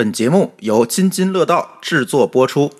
[0.00, 2.72] 本节目由津津乐道制作播出。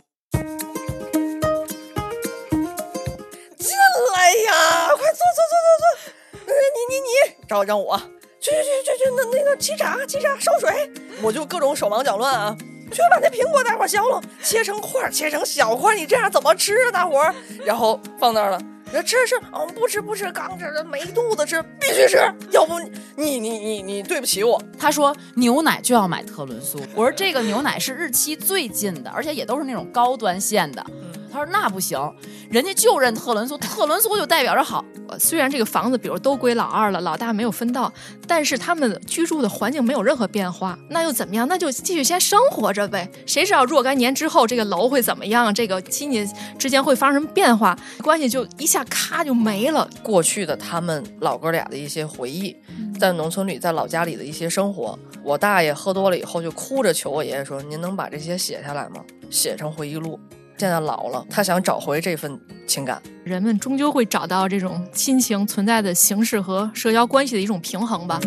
[3.58, 3.76] 进
[4.14, 4.88] 来呀！
[4.96, 5.84] 快坐坐坐坐坐。
[6.46, 7.08] 呃，你你你，
[7.46, 7.98] 找让我
[8.40, 8.62] 去去去
[8.96, 12.56] 去去，那那个沏茶沏茶烧水，我就各种手忙脚乱啊。
[12.90, 17.34] 去把那苹果大伙削了，切成块儿，切成小块儿，你这样怎么吃啊，大伙儿？
[17.66, 18.58] 然后放那儿了。
[18.90, 22.18] 说吃吃，哦，不吃不吃，刚吃的没肚子吃，必须吃，
[22.50, 22.78] 要不
[23.16, 24.60] 你你你你对不起我。
[24.78, 30.84] 他说牛奶就要买特仑苏，我说这个牛奶是日期最近的，而且也都是那种高端线的。
[31.32, 31.98] 他说那不行，
[32.50, 34.84] 人家就认特仑苏，特仑苏就代表着好。
[35.18, 37.92] 虽然这个房子比如都归老二了，老大没有分到，
[38.26, 41.46] 但是他们居住的环境没有任何变化，那又怎么样？
[41.48, 43.10] 那就继续先生活着呗。
[43.26, 45.52] 谁知道若干年之后这个楼会怎么样？
[45.52, 47.76] 这个亲戚之间会发生什么变化？
[48.02, 49.88] 关系就一下咔就没了。
[50.02, 52.56] 过去的他们老哥俩的一些回忆，
[52.98, 54.98] 在农村里，在老家里的一些生活。
[55.22, 59.04] 我大爷喝多了以后就哭着求我爷爷说：“您能把这些写下来吗？
[59.28, 60.18] 写成回忆录。”
[60.60, 63.02] 现在老了，他想找回这份情感。
[63.24, 68.20] 人们终究会找到这种亲情存在的形式和社交关系的一种平衡吧。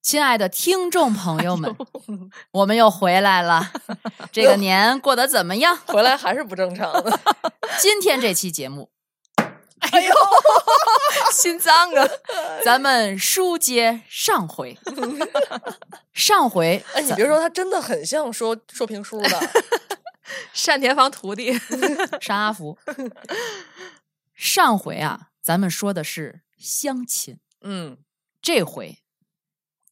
[0.00, 1.74] 亲爱的听众朋友们，
[2.52, 3.72] 我们又回来了。
[4.30, 5.76] 这个年过得怎么样？
[5.86, 7.18] 回来还是不正常的。
[7.82, 8.93] 今天这期节目。
[9.80, 10.14] 哎呦，
[11.32, 12.08] 心脏啊！
[12.64, 14.78] 咱们书接上回，
[16.12, 19.50] 上回哎，你别说，他真的很像说说评书的
[20.66, 21.58] 单田芳徒弟。
[22.26, 22.78] 单阿福。
[24.34, 27.98] 上回啊，咱们说的是相亲，嗯，
[28.40, 28.98] 这回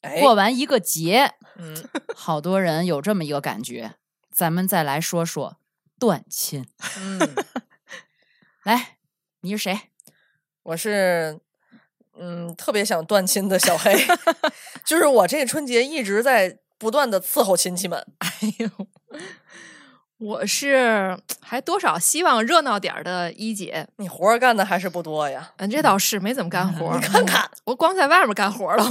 [0.01, 3.95] 哎，过完一个节，嗯，好多人有这么一个感觉，
[4.33, 5.59] 咱们再来说说
[5.99, 6.67] 断亲。
[6.99, 7.35] 嗯，
[8.65, 8.97] 来，
[9.43, 9.79] 你是谁？
[10.63, 11.41] 我是
[12.19, 13.93] 嗯特别想断亲的小黑，
[14.87, 18.07] 就是我这个春节一直在不断的伺候亲戚们。
[18.19, 18.69] 哎呦，
[20.19, 23.89] 我是还多少希望热闹点儿的一姐。
[23.97, 25.53] 你活儿干的还是不多呀？
[25.57, 27.01] 嗯，这倒是没怎么干活儿。
[27.01, 28.85] 你看看嗯，我光在外面干活儿了。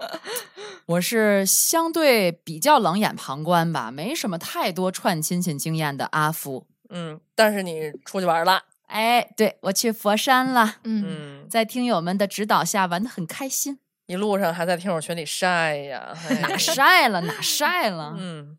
[0.86, 6.66] 我是相对比较冷眼旁观吧，没什么太多串亲戚经验的阿福。
[6.88, 11.04] 嗯，但是你出去玩了，哎，对我去佛山了，嗯，
[11.42, 13.78] 嗯，在听友们的指导下玩的很开心。
[14.06, 18.14] 一路上还在听友群里晒呀，哎哪晒了哪晒了？
[18.16, 18.56] 嗯，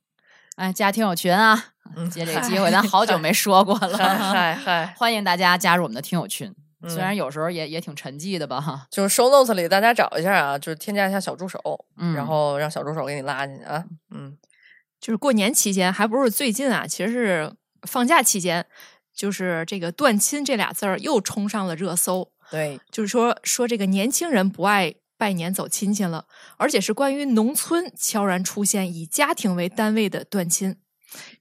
[0.57, 1.67] 哎，加听友群啊！
[1.95, 6.53] 嗯借这个机会，咱好久没说过了，嗨嗨，欢迎大家加入我们的听友群。
[6.89, 11.59] 虽然嗯有时候也也挺沉寂的吧，哈，就是 show notes 里大家找一下啊，就是添加一下小助手，
[11.95, 14.37] 嗯然后让小助手给你拉进去啊，嗯
[14.99, 18.65] 就是过年期间，还不是最近啊，其实是放假期间，
[19.17, 22.31] 就是这个“断亲”这俩字儿又冲上了热搜。
[22.49, 26.25] 对，就是说说这个年轻人不爱拜年走亲戚了，
[26.57, 30.77] 而且是关于农村悄然出现以家庭为单位的断亲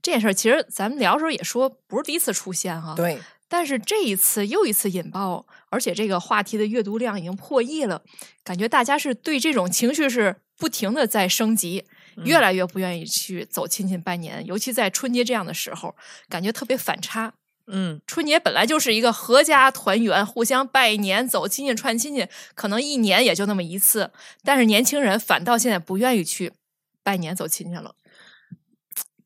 [0.02, 0.32] 这件事儿。
[0.32, 8.02] 其实咱们聊的时候也说不是第一次出现哈，对，但是这一次又一次引爆，而且这个话题的阅读量已经破亿了，
[8.42, 11.84] 感觉大家是对这种情绪是不停的在升级，
[12.24, 15.94] 越来越不愿意去走亲戚拜年，尤其在春节这样的时候，
[16.28, 17.34] 感觉特别反差。
[17.68, 24.10] 嗯春节本来就是一个合家团圆、互相拜年、走亲戚、串亲戚，可能一年也就那么一次。
[24.44, 26.52] 但是年轻人反倒现在不愿意去
[27.02, 27.94] 拜年、走亲戚了。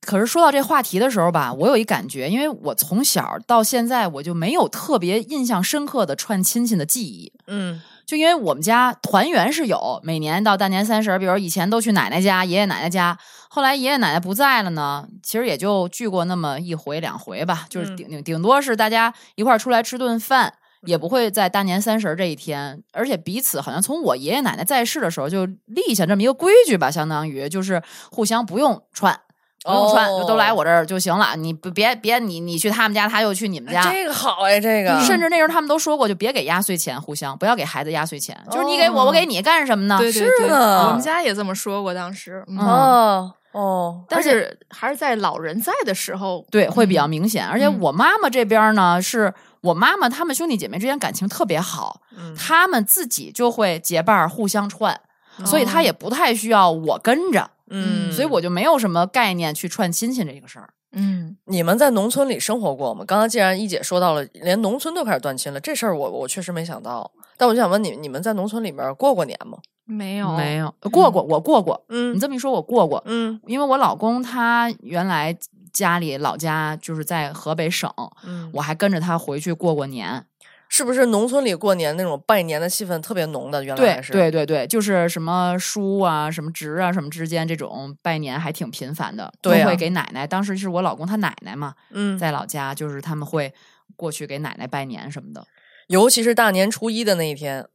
[0.01, 7.33] 可是说到这话题的时候吧，我有一感觉，因为我从小到现在我就没有特别印象深刻的串亲戚的记忆。
[7.47, 13.17] 嗯就因为我们家团圆是有，每年到大年三十，比如以前都去奶奶家、爷爷奶奶家，
[13.53, 20.55] 后来爷爷奶奶不在了呢，其实也就聚过那么一回两回吧，就是嗯顶顶顶多是大家一块儿出来吃顿饭，
[20.87, 29.21] 也不会在大年三十儿这一天，而且彼此好像从我爷爷奶奶在世的时候就立下这么一个规矩吧，相当于就是互相不用串。
[29.65, 31.37] 不用穿，就都来哦我这儿就行了。
[31.37, 39.99] 你别别你你去他们家，他又去你们家，这个好哎，这个甚至那时候他们都说过，就别给压岁钱，互相不要给孩子压岁钱，就是你给我，哦我给你干什么呢？
[39.99, 42.45] 对对对，是呢我们家也这么说过，当时。
[42.59, 47.45] 哦哦，但是还是在老人在的时候，对，会比较明显。
[47.47, 55.01] 而且嗯我妈妈这边呢，是我妈妈他们兄弟姐妹之间感情特别好，嗯他们自己就会结伴互相串，
[55.45, 60.75] 所以他也不太需要我跟着，嗯，所以我就没有什么概念去串亲戚这个事儿。
[60.93, 63.05] 嗯，你们在农村里生活过吗？
[63.07, 67.11] 刚才既然一姐说到了，连农村都开始断亲了，这事儿我我确实没想到。
[67.37, 69.59] 但我就想问你，你们在农村里面过过年吗？
[69.85, 71.85] 没有没有过过，我过过。
[71.89, 75.37] 嗯你这么一说，我过过，嗯因为我老公他原来
[75.73, 77.93] 家里老家就是在河北省，
[78.25, 80.27] 嗯，我还跟着他回去过过年。
[80.71, 83.63] 是不是农村里过年那种拜年的气氛特别浓的？
[83.63, 90.25] 原来是对对对，就是什么叔啊、什么侄啊、什么之间这种拜年还挺频繁的，都会给奶奶。
[90.25, 93.53] 当时是我老公他奶奶嘛，嗯，在老家，就是他们会
[93.97, 95.45] 过去给奶奶拜年什么的。
[95.89, 97.67] 尤其是大年初一的那一天，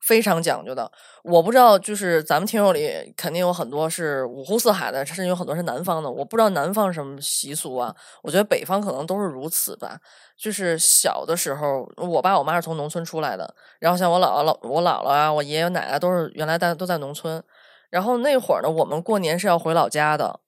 [0.00, 0.90] 非常讲究的。
[1.22, 6.10] 我不知道，就是咱们听友里肯定有很多是五湖四海的，甚至有很多是南方的。
[6.10, 9.98] 我不知道南方什么习俗啊，我觉得北方可能都是如此吧。
[10.36, 17.42] 就是小的时候，我爸我妈是从农村出来的，然后像我姥姥、老我姥姥啊，我爷爷奶奶都是原来在都在农村。
[17.90, 20.40] 然后那会儿呢，我们过年是要回老家的，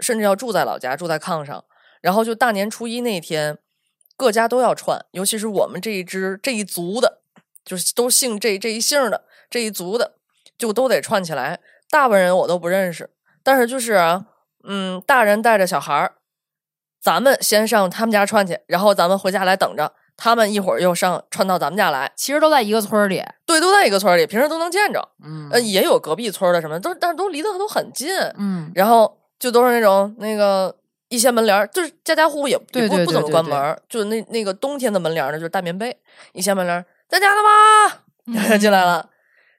[0.00, 1.64] 甚至要住在老家，住在炕上。
[2.00, 3.58] 然后就大年初一那天，
[4.16, 7.17] 各家都要串，尤其是我们这一支这一族的，
[7.68, 10.14] 就是都姓这这一姓的这一族的，
[10.56, 11.60] 就都得串起来。
[11.90, 13.10] 大部分人我都不认识，
[13.42, 14.24] 但是就是啊，
[14.64, 16.14] 嗯，大人带着小孩儿，
[17.00, 22.10] 咱们先上他们家串去，然后咱们回家来等着，他们一会儿又上串到咱们家来。
[22.16, 25.06] 其实都在一个村里，对，都在一个村里，平时都能见着。
[25.22, 28.10] 嗯呃，也有隔壁村的什么，都但是都离得都很近。
[28.36, 30.74] 嗯，然后就都是那种那个
[31.08, 35.96] 一些门帘儿，就是家家户户也也不不怎么关门，就是那那个冬天的门帘儿呢，就是大棉被，
[36.32, 38.02] 一些门帘儿，在家了吗？
[38.26, 38.34] 嗯。
[38.60, 39.08] 进来了，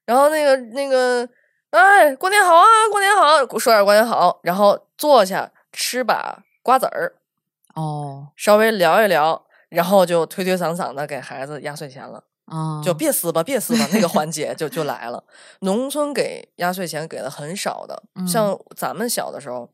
[0.06, 1.28] 然后那个那个，
[1.72, 7.14] 哎，过年好啊，过年好，说点过年好，然后坐下吃把瓜子儿，
[7.76, 8.30] 哦。
[8.36, 12.24] 稍微聊一聊，然后就推推搡搡的给孩子压岁钱了。
[12.46, 15.24] 啊，就别撕吧，别撕吧，那个 环节就就来了。
[15.60, 18.28] 农村给压岁钱给的很少的，嗯。
[18.28, 19.70] 像咱们小的时候，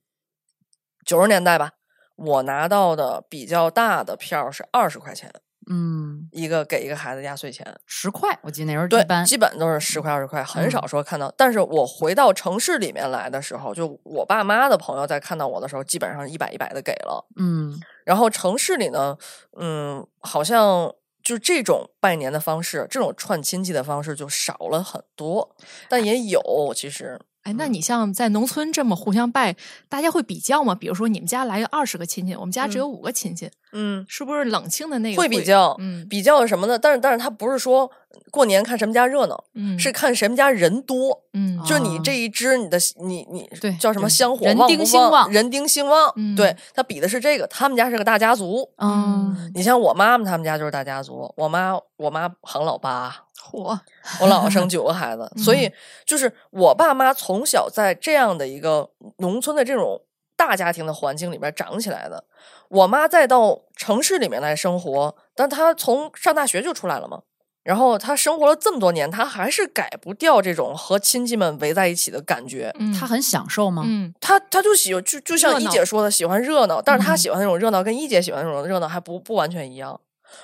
[1.06, 1.72] 九十年代吧，
[2.18, 5.31] 我拿到的比较大的票是二十块钱
[5.67, 7.65] 嗯一个，给一个孩子压岁钱。
[7.85, 11.33] 十块，我记得那时候对，基本都是十块二十块，很嗯少说看到。
[11.38, 17.25] 但是我回到城市里面来的时候，就我爸妈的朋友在看到我的时候，基本上一百一百的给了。
[17.38, 19.17] 嗯然后城市里呢，
[19.59, 25.56] 嗯，好像就这种拜年的方式，这种串亲戚的方式就少了很多，
[25.89, 27.19] 但也有其实。
[27.45, 29.56] 哎，那你像在农村这么互相拜，
[29.88, 30.74] 大家会比较吗？
[30.74, 36.80] 比如说你们家来个二十个亲戚，我们家只有五个亲戚，嗯，是不是冷清的那个会比较，嗯比较什么呢？
[36.80, 37.92] 但是但是他不是说
[38.31, 41.21] 过年看什么家热闹，嗯是看谁们家人多。
[41.33, 46.12] 嗯就是你啊这一支，你的你你对叫什么香火旺不丁兴旺人丁兴旺。
[46.15, 48.68] 嗯对他比的是这个，他们家是个大家族。
[48.77, 53.80] 嗯你像我妈妈他们家就是大家族，我妈我妈行老八，火
[54.19, 55.71] 我姥姥生 九个孩子，所以
[56.06, 60.01] 就是我爸妈从小在这样的一个农村的这种
[60.36, 62.24] 大家庭的环境里边长起来的。
[62.69, 67.21] 我妈再到城市里面来生活，但她从上大学就出来了嘛。
[67.63, 72.71] 然后她生活了这么多年，她还是改不掉这种和亲戚们围在一起的感觉。
[72.80, 73.83] 嗯他很享受吗？
[73.86, 80.00] 嗯她她就喜欢，就就像一姐说的，喜欢热闹，但是她嗯喜欢那种热闹，跟一姐喜欢那种热闹还不不完全一样。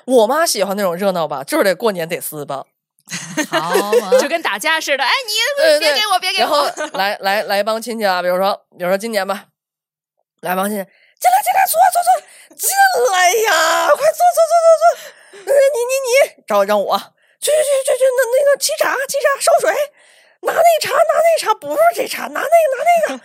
[0.05, 2.65] 我妈喜欢那种热闹吧，就是得过年得撕吧，
[4.19, 9.45] 就跟打架似的，哎，你别给我，别给然后我，来来来一帮亲戚啊，比如说比如说今年吧，
[10.41, 12.69] 来帮亲戚，进来进来，坐坐坐，进
[13.11, 16.97] 来呀，快坐坐坐坐坐，呃你你你，找让我
[17.39, 19.73] 去去去去去，那那个沏茶沏茶烧水，
[20.41, 23.21] 拿那茶拿那茶，不是这茶，拿那个拿那个，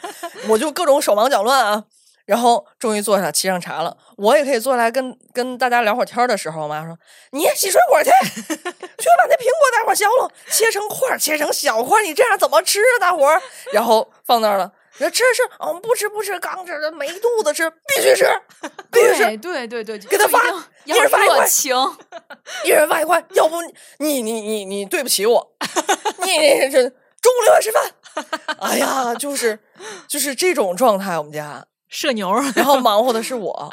[0.52, 1.84] 我就各种手忙脚乱啊。
[2.26, 6.98] 然后终于坐下沏上茶了，我也可以坐下来跟跟大家聊会儿天的时候，我妈说
[7.32, 8.10] ：“你洗水果去，
[8.44, 13.40] 去把那苹果大伙削了，切成块，切成小块，你这样怎么吃啊，大伙儿？”
[13.72, 18.26] 然后放那儿了，说吃吃，哦，不吃不吃，刚吃的没肚子吃，必须吃，
[18.90, 20.42] 必须吃，对对对对，给他发
[20.84, 21.76] 一人发一块热情，
[22.64, 23.62] 一人发一块，要不
[23.98, 25.52] 你你你你对不起我，
[26.24, 27.92] 你你这中午留下吃饭。
[28.60, 29.60] 哎呀，就是
[30.08, 33.70] 就是这种状态，我们家，社牛然后 忙活的是我，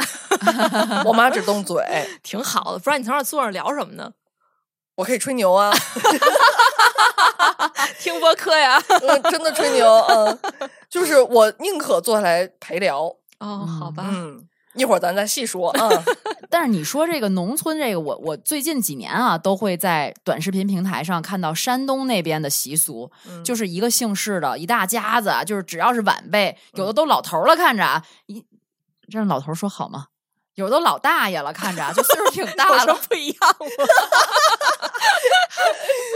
[1.06, 1.84] 我妈只动嘴，
[2.24, 4.12] 挺好的，不然你从那坐着聊什么呢？
[4.96, 5.74] 我可以吹牛啊，
[8.00, 8.82] 听播客呀。
[9.02, 10.40] 嗯，真的吹牛，嗯，
[10.90, 13.04] 就是我宁可坐下来陪聊，
[13.40, 15.70] 哦，好吧，嗯，一会儿咱再细说。
[15.80, 15.90] 啊，
[16.50, 28.44] 但是你说这个农村这个，我我最近几年啊，都会在短视频平台上看到山东那边的习俗，嗯就是一个姓氏的一大家子啊，就是只要是晚辈，有的都老头了，看着啊，一
[29.10, 30.08] 这样老头说好吗？
[30.56, 33.66] 有的都老大爷了，看着啊，就岁数挺大了，不一样吗？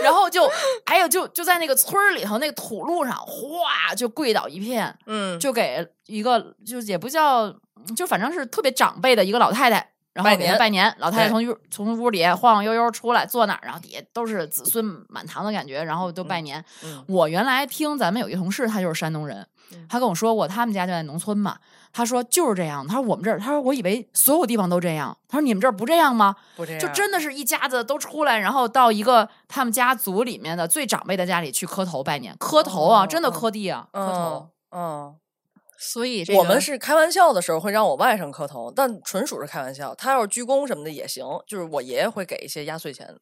[0.03, 0.49] 然后就
[0.85, 7.53] 哎呦，就就在那个村里头那个土路上，哗就跪倒一片，嗯，就给一个就也不叫，
[7.95, 16.63] 就反正是特别长辈的一个老太太，然后给他拜年，老太太从屋从屋里晃晃悠悠出来，坐那儿，然后底下都是子孙满堂的感觉，然后都拜年。
[16.83, 21.57] 嗯我原来听咱们有一同事，他就是山东人，嗯他跟我说过，他们家就在农村嘛。
[21.93, 26.35] 他说就是这样，他说我们这儿，他说我以为所有地方都这样，他说你们这儿不这样吗？
[26.55, 34.49] 不这样，就真的是一家子都出来，然后到一个他们家族里面的最长辈的家里去磕头拜年，磕头啊，哦真的哦磕地啊，磕头。
[34.71, 35.05] 嗯。
[35.09, 35.15] 嗯
[35.77, 39.93] 所以这个我们是开玩笑的时候会让我外甥磕头，但纯属是开玩笑。
[39.95, 43.15] 他要是鞠躬什么的也行，就是我爷爷会给一些压岁钱。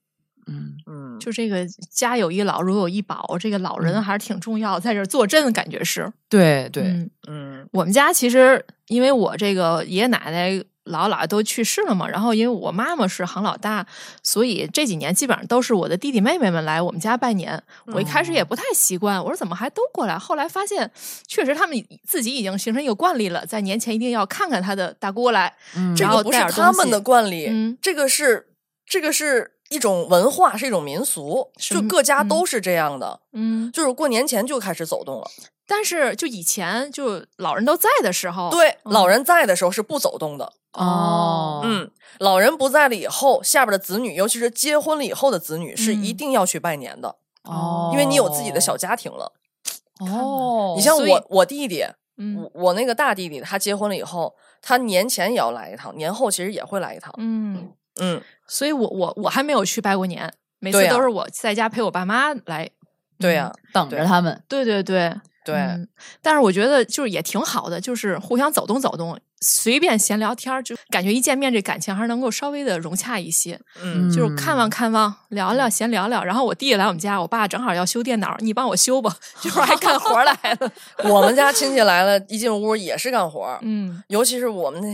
[0.48, 13.86] 嗯，嗯，就这个家有一老，如有一宝，这个老人嗯还是挺重要，在这儿坐镇，感觉是对对，嗯嗯我们家其实因为我这个爷爷奶奶、姥姥姥爷都去世了嘛，然后因为我妈妈是行老大，
[14.24, 17.62] 所以这几年基本上都是我的弟弟妹妹们来我们家拜年。
[17.88, 20.18] 我一开始也不太习惯，我说怎么还都过来？
[20.18, 20.89] 后来发现，
[21.27, 21.75] 确实他们
[22.08, 25.54] 自己已经形成一个惯例了，在年前一定要看看他的大姑来。
[25.75, 28.50] 嗯这个不是他们的惯例，嗯这个是
[28.86, 33.22] 这个是一种文化，是一种民俗，就各家都是这样的。
[33.34, 35.27] 嗯，就是过年前就开始走动了，
[35.68, 40.54] 但是就以前就老人都在的时候，对，嗯老人在的时候是不走动的。
[40.75, 41.89] 哦，嗯，
[42.20, 49.34] 老人不在了以后，下边的子女，尤其是结婚了以后的子女，是一嗯定要去拜年的，哦，因为你有自己的小家庭了。
[50.00, 51.86] 哦，你像我，我弟弟，
[52.17, 57.13] 嗯我我那个大弟弟，他结婚了以后，他年前也要来一趟，年后其实也会来一趟。
[57.17, 62.70] 嗯，嗯，所以我我我还没有去拜过年，每次都是我在家陪我爸妈来。
[63.17, 64.44] 对呀、等着他们。
[64.50, 65.15] 对对对
[65.46, 65.88] 对，嗯
[66.22, 73.60] 但是我觉得就是也挺好的，就是互相走动走动，随便闲聊天儿，就感觉一见面这感情还是能够稍微的融洽一些。
[73.82, 76.24] 嗯就是看望看望，聊聊闲聊聊。
[76.24, 80.72] 然后我弟弟来我们家，我爸正好要修电脑，你帮我修吧，就是还干活来了。
[81.10, 84.88] 我们家亲戚来了，一进屋也是干活，嗯尤其是我们那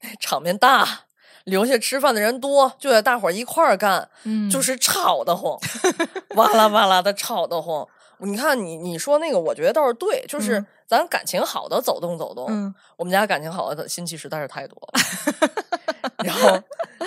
[0.00, 0.86] 那场面大，
[1.44, 5.58] 留下吃饭的人多，就得大伙儿一块儿干，嗯，就是吵得慌，
[6.36, 7.86] 哇啦哇啦的吵得慌。
[8.22, 12.46] 你看你你说那个，我觉得倒是对，就是嗯咱感情好的走动走动。
[12.48, 15.00] 嗯我们家感情好的亲戚实在是太多了。
[16.24, 16.62] 然后，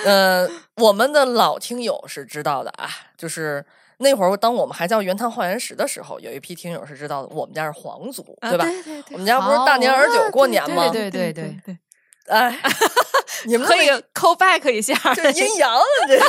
[0.05, 3.63] 呃，我们的老听友是知道的啊，就是
[3.97, 8.65] 那会儿当我们还叫原汤化原食的时候，有一批听友是知道的，我们家是皇族，啊对吧？
[8.65, 10.89] 对对对我们家不是大年二九过年吗？
[10.91, 11.77] 对对对对，
[12.27, 12.59] 哎，
[13.45, 14.93] 你们可以 call back 一下。
[15.13, 16.19] 这阴阳啊， 这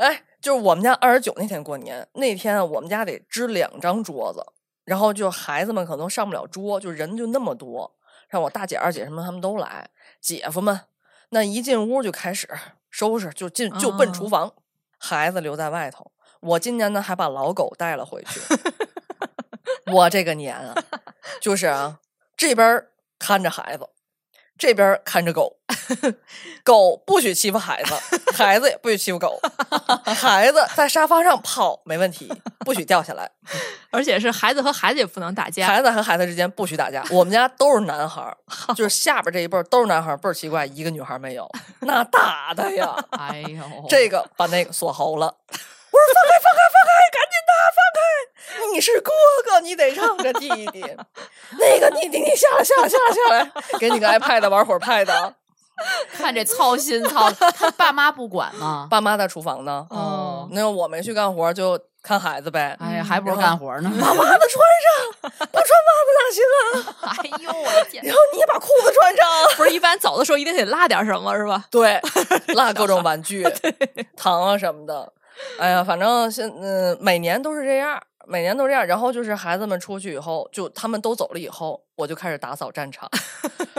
[0.00, 4.44] 哎，就是我们家二十九那天过年，那天啊我们家得支两张桌子，
[4.84, 7.96] 然后就孩子们可能上不了桌，就人就那么多，
[8.28, 9.88] 让我大姐、二姐什么他们都来，
[10.20, 10.78] 姐夫们
[11.30, 12.46] 那一进屋就开始
[12.90, 14.52] 收拾，就进就奔厨哦房，
[14.98, 16.12] 孩子留在外头。
[16.40, 18.38] 我今年呢还把老狗带了回去，
[19.90, 20.74] 我这个年啊，
[21.40, 22.00] 就是啊，
[22.36, 23.88] 这边儿看着孩子，
[24.56, 25.56] 这边儿看着狗，
[26.62, 27.94] 狗不许欺负孩子，
[28.32, 29.40] 孩子也不许欺负狗。
[30.04, 33.30] 孩子在沙发上跑没问题，不许掉下来。
[33.90, 35.66] 而且是孩子和孩子也不能打架。
[35.66, 37.04] 孩子和孩子之间不许打架。
[37.10, 38.36] 我们家都是男孩儿，
[38.74, 45.26] 就是下边这一辈儿都是男孩儿，倍儿奇怪，一个女孩儿没有， 那打的呀，哎呦，这个把那个锁喉了。
[45.94, 46.73] 我说放开，放开！
[48.72, 49.10] 你是哥
[49.44, 50.80] 哥，你得让着弟弟。
[51.58, 55.34] 那个弟弟你下来，下来，下来，下来， 给你个 iPad 玩会儿 Pad。
[56.12, 58.86] 看这操心操的， 他爸妈不管吗？
[58.88, 62.76] 爸妈在厨房呢，哦那我没去干活，就看孩子呗。
[62.78, 63.90] 哎呀，还不如干活呢。
[64.00, 66.44] 把袜子穿上，不穿袜子哪行
[67.02, 67.16] 啊？
[67.18, 68.04] 哎呦，我的天！
[68.04, 69.56] 然后你也把裤子穿上。
[69.56, 71.64] 不是一般走的时候一定得落点什么，是吧？
[71.72, 72.00] 对，
[72.54, 73.44] 落各种玩具、
[74.16, 75.12] 糖啊什么的。
[75.58, 78.86] 哎呀，反正现嗯、每年都是这样，每年都这样。
[78.86, 83.08] 然后就是孩子们出去以后，就他们都走了以后，我就开始打扫战场，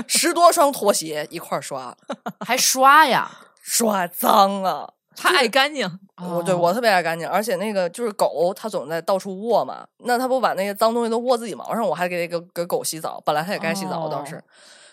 [0.08, 1.96] 十多双拖鞋一块儿刷，
[2.46, 3.30] 还刷呀？
[3.62, 4.94] 刷脏啊！
[5.16, 5.90] 他爱干净。
[6.22, 14.44] 我对哦我特别爱干净，而且那个就是狗，它总在到处卧嘛，那它不把那些脏东西都卧自己毛上，我还给给给狗洗澡，本来它也该洗澡倒是，哦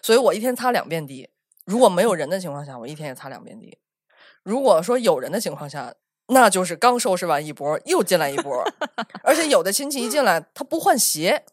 [0.00, 1.28] 所以我一天擦两遍地。
[1.64, 3.78] 如果没有人的情况下，我一天也擦两遍地。
[4.42, 5.92] 如果说有人的情况下，
[6.28, 8.64] 那就是刚收拾完一波，又进来一波，
[9.22, 11.44] 而且有的亲戚一进来，他不换鞋，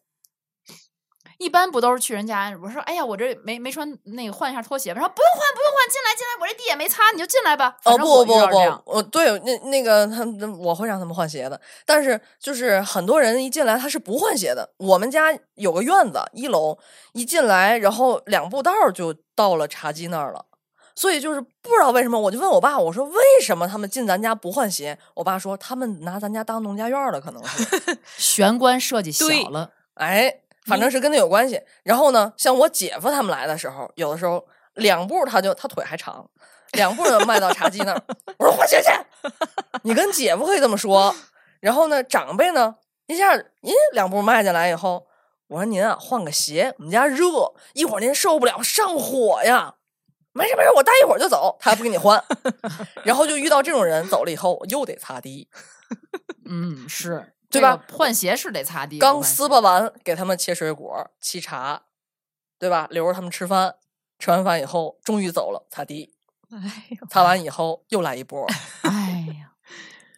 [1.37, 2.55] 一般不都是去人家？
[2.61, 4.99] 我说，哎呀，我这没没穿那个换一下拖鞋吧？
[4.99, 7.77] 然后不用换，不用换，进来进来，我这地也没擦，你就进来吧。
[7.83, 10.25] 哦不不不遇到这样不，我对那那个他
[10.57, 14.73] 我会让他们换鞋的，但是就是很多人一进来他是不换鞋的。
[14.77, 16.77] 我们家有个院子，一楼
[17.13, 20.45] 一进来，然后两步道就到了茶几那儿了。
[20.99, 24.99] 所以就是不知道为什么，我就问我爸，我说为什么他们进咱家不换鞋？
[25.13, 27.65] 我爸说他们拿咱家当农家院了，可能是。
[28.17, 29.71] 玄关设计小了。
[29.93, 31.61] 哎，反正是跟他有关系。
[31.83, 36.29] 然后呢，像我姐夫他们来的时候，有的时候两步他就他腿还长，
[36.73, 38.03] 两步就迈到茶几那儿。
[38.37, 38.89] 我说：“换鞋去，
[39.83, 41.15] 你跟姐夫可以这么说。
[41.61, 42.75] 然后呢，长辈呢，
[43.07, 45.07] 一下您两步迈进来以后，
[45.47, 49.75] 我说您啊，换个鞋，我们家热，一会儿您受不了上火呀。
[50.33, 51.57] 没事没事，我待一会儿就走。
[51.59, 52.23] 他还不给你换，
[53.03, 55.49] 然后就遇到这种人，走了以后我又得擦地。
[56.45, 57.83] 嗯，是对吧？
[57.91, 61.83] 换鞋是得擦地，刚撕巴完，给他们切水果、沏茶，
[62.59, 62.87] 对吧？
[62.91, 63.75] 留着他们吃饭，
[64.19, 66.13] 吃完饭以后终于走了，擦地。
[66.51, 66.57] 哎
[66.99, 68.47] 呦，擦完以后又来一波，
[68.83, 69.53] 哎呀，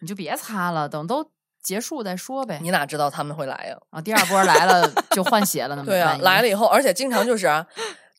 [0.00, 1.30] 你就别擦了，等都
[1.62, 2.58] 结束再说呗。
[2.62, 3.76] 你哪知道他们会来呀？
[3.90, 7.66] 啊，第二波来了就换鞋了，那么对啊，来了以后，而且经常就是啊，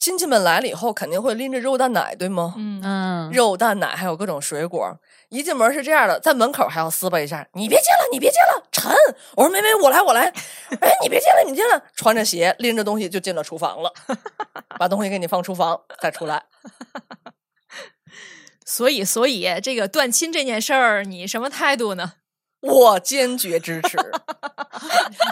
[0.04, 2.56] 亲戚们来了以后肯定会拎着肉蛋奶，对吗？
[2.58, 8.94] 嗯，嗯，肉蛋奶还有各种水果，一进门是这样的，在门口还要撕巴一下，你别进了，你别进了，沉。
[9.38, 10.24] 我说没没，我来我来。
[10.82, 13.94] 哎，你别进了，你进了，穿着鞋拎着东西就进了厨房了，
[14.78, 16.44] 把东西给你放厨房再出来。
[18.68, 22.16] 所以所以这个断亲这件事儿，你什么态度呢？
[22.64, 23.98] 我坚决支持，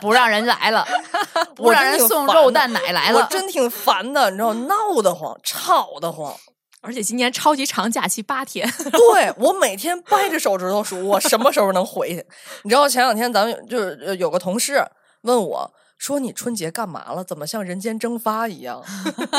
[0.02, 0.86] 不让人来了，
[1.56, 3.20] 不让人送肉蛋奶来了。
[3.20, 6.36] 我真挺烦的，你知道，闹得慌，吵得慌。
[6.82, 12.26] 而且今年超级长假期八天，对我每天掰着手指头数，我什么时候能回去？
[12.64, 14.84] 你知道前两天咱们就是呃有个同事
[15.22, 17.24] 问我说：“你春节干嘛了？
[17.24, 18.84] 怎么像人间蒸发一样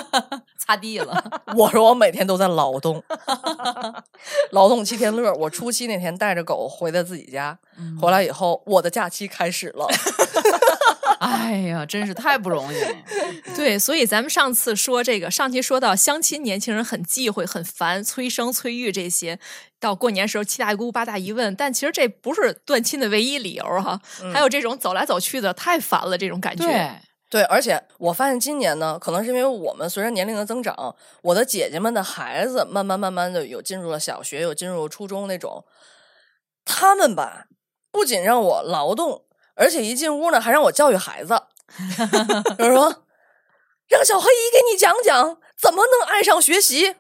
[0.65, 1.25] 擦地了，？”
[1.57, 3.03] 我说：“我每天都在劳动，
[4.53, 5.33] 劳动七天乐。
[5.35, 7.59] 我初七那天带着狗回的自己家，
[8.01, 9.87] 回来以后我的假期开始了。
[11.21, 12.89] 哎呀，真是太不容易了。
[13.55, 19.39] 对，所以咱们上次说这个，上期说到相亲，年轻人很忌讳、很烦，催生、催育这些。
[19.79, 24.01] 到过年时候七大姑八大姨问，但其实这不是断亲的唯一理由哈，
[24.33, 26.65] 还有这种走来走去的太烦了，这种感觉。
[26.65, 26.91] 对，
[27.33, 35.65] 对，而且我发现今年呢，可能是因为我们随着年龄的增长，我的姐姐们的孩子慢慢慢慢的有进入了小学，有进入初中那种，
[36.67, 37.47] 他们吧，
[37.91, 39.25] 不仅让我劳动，
[39.55, 41.43] 而且一进屋呢，还让我教育孩子，
[42.59, 43.05] 就是说，
[43.89, 46.97] 让小黑姨给你讲讲怎么能爱上学习。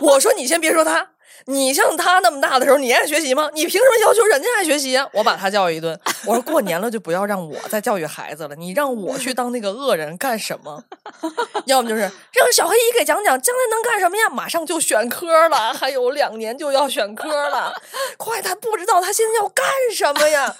[0.00, 1.10] 我说你先别说他。
[1.46, 3.50] 你像他那么大的时候，你爱学习吗？
[3.54, 5.98] 你凭什么要求人家爱学习啊、我把他教育一顿。
[6.26, 10.84] 我说过年了就不要让我再教育孩子了，你让我去当那个恶人干什么？
[11.66, 14.28] 要么就是 让小黑姨给讲讲将来能干什么呀？
[14.28, 17.72] 马上就选科了，还有两年就要选科了，
[18.16, 20.54] 快，他不知道他现在要干什么呀？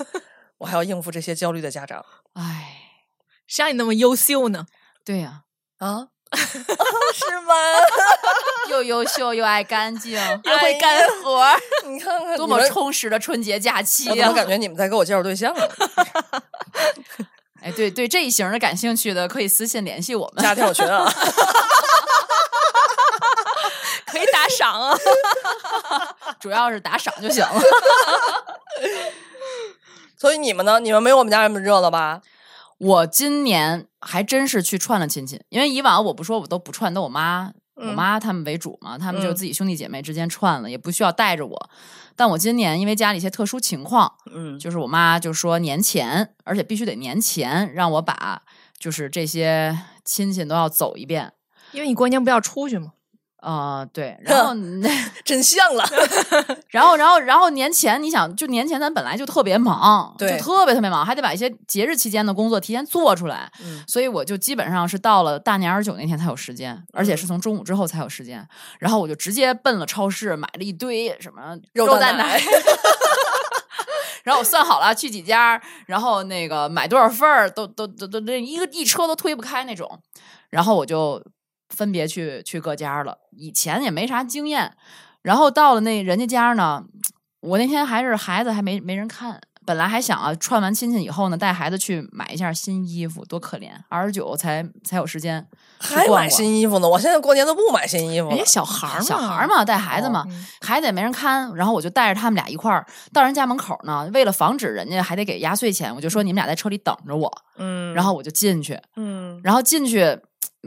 [0.58, 2.78] 我还要应付这些焦虑的家长哎，
[3.46, 4.66] 谁让你那么优秀呢？
[5.04, 5.42] 对呀、
[5.78, 6.08] 啊，
[7.14, 7.54] 是吗？
[8.70, 14.34] 又优秀又爱干净，又哎会干呀活儿，你看看多么充实的春节假期呀我怎么！
[14.34, 15.66] 感觉你们在给我介绍对象呢？
[17.62, 20.44] 哎，对对，这一型的感兴趣的可以私信联系我们。
[20.44, 21.12] 加听友群啊！
[24.06, 24.96] 可以打赏啊！
[26.38, 27.60] 主要是打赏就行了。
[30.16, 30.78] 所以你们呢？
[30.78, 32.20] 你们没有我们家这么热闹吧？
[32.78, 41.70] 我今年还真是去串了亲戚，因为以往我不说我都不串，都我妈、我嗯妈他们为主嘛，他们就嗯自己兄弟姐妹之间串了，也不需要带着我。
[42.16, 48.42] 但我今年因为家里一些特殊情况，嗯，就是我妈就说年前，而且必须得年前让我把
[48.78, 51.32] 就是这些亲戚都要走一遍。
[51.72, 52.92] 因为你过年不要出去吗？
[53.40, 54.52] 啊、对，然后
[55.24, 55.84] 真像了。
[56.70, 68.46] 然后，然后，然后年前，你想，就年前咱本来就特别忙，对就特别特别忙，还得把一些节日期间的工作提前做出来，嗯所以我就基本上是到了大年二十九那天才有时间，而且是从中午之后才有时间，
[68.80, 72.44] 然后我就直接奔了超市，买了一堆什么肉蛋蛋奶奶。
[74.24, 79.98] 然后我算好了去几家，然后那个买多少份儿，都都都都那一个一车都推不开那种，
[80.50, 81.22] 然后我就
[81.68, 83.18] 分别去去各家了。
[83.36, 84.74] 以前也没啥经验，
[85.22, 86.84] 然后到了那人家家呢，
[87.40, 95.46] 我那天还是孩子还没没人看，本来还想啊串完亲戚以后呢，带孩子去买一下新衣服，多可怜，二十九才才有时间
[95.80, 96.88] 去还买新衣服呢？
[96.88, 98.50] 我现在过年都不买新衣服了人家。
[98.50, 104.08] 小孩儿嘛，小孩儿嘛，带孩子嘛，嗯孩子也没人看，然后我就带着他们俩一块儿到人家门口呢。
[104.14, 110.18] 为了防止人家还得给压岁钱，我就说你们俩在车里等着我，嗯然后我就进去，嗯，然后进去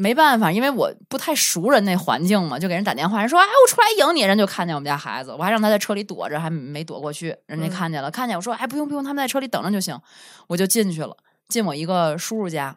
[0.02, 9.96] 没办法，因为我不太熟人那环境嘛，就给人打电话，人说哎我出来迎你，人就看见我们家孩子，我还让他在车里躲着，还没躲过去，人家嗯看见了，看见我说哎不用不用，他们在车里等着就行，
[10.48, 11.16] 我就进去了，
[11.50, 12.76] 进我一个叔叔家。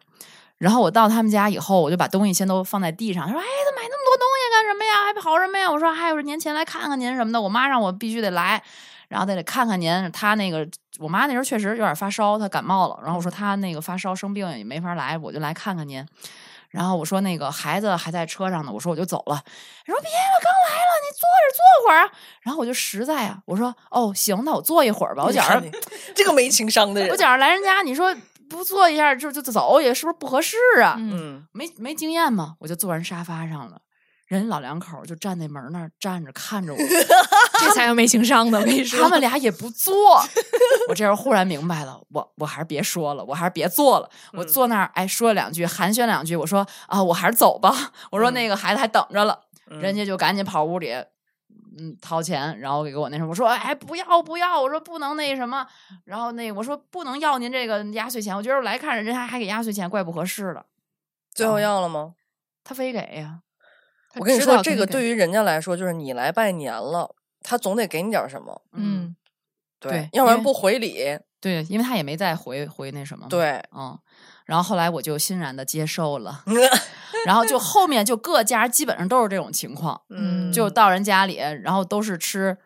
[0.57, 3.25] 然后我到他们家以后，我就把东西先都放在地上。
[3.25, 5.05] 他说：“哎，他买那么多东西干什么呀？
[5.05, 8.63] 还跑什么呀？”我说：“哎，我说年前来看看您什么的。”我妈让我必须得来，
[9.09, 10.09] 然后得得看看您。
[10.13, 10.65] 她那个
[10.99, 12.97] 我妈那时候确实有点发烧，她感冒了。
[13.03, 16.05] 然后我说她那个发烧生病也没法来，我就来看看您。
[16.75, 19.41] 然后我说那个孩子还在车上呢，我说我就走了。
[19.85, 22.11] 他说别，了刚来了，你坐着坐会儿啊。
[22.41, 25.23] 然后我就实在啊，我说哦行，那我坐一会儿吧。
[25.23, 25.63] 我觉着
[26.13, 28.13] 这个没情商的人，我觉着来人家，你说
[28.49, 30.95] 不坐一下就就就走，也是不是不合适啊？
[30.99, 33.79] 嗯，嗯，没没经验嘛，我就坐人沙发上了。
[34.27, 36.77] 人老两口就站那门那儿站着看着我，
[37.61, 39.01] 这才有没情商的，我跟你说。
[39.01, 39.93] 他们俩也不做。
[40.89, 44.09] 我这时候忽然明白了，我我还是别说了，我还是别做了。
[44.33, 47.73] 我嗯坐那儿，哎，说了两句，寒暄两句，我说啊，我还是走吧。
[48.11, 49.39] 我说那个孩子还等着了，
[49.69, 50.91] 嗯人家就赶紧跑屋里，
[51.77, 55.65] 嗯，掏钱，然后给我那什么，我说哎，不要不要，我说不能那什么，
[56.05, 60.65] 然后那我说不能要您这个压岁钱，我觉得我来看人家还给压岁钱，怪不合适的。
[61.33, 62.13] 最后要了吗？
[62.63, 63.39] 他非给呀，
[64.13, 67.14] 他我跟你说，这个对于人家来说，就是你来拜年了，
[67.45, 69.15] 他总得给你点什么，嗯，
[69.79, 73.97] 对要不然不回礼，对，因为他也没再回回那什么，对，嗯，
[74.45, 76.43] 然后后来我就欣然的接受了，
[77.25, 82.57] 然后就后面就各家基本上都是这种情况，嗯，就到人家里，然后都是吃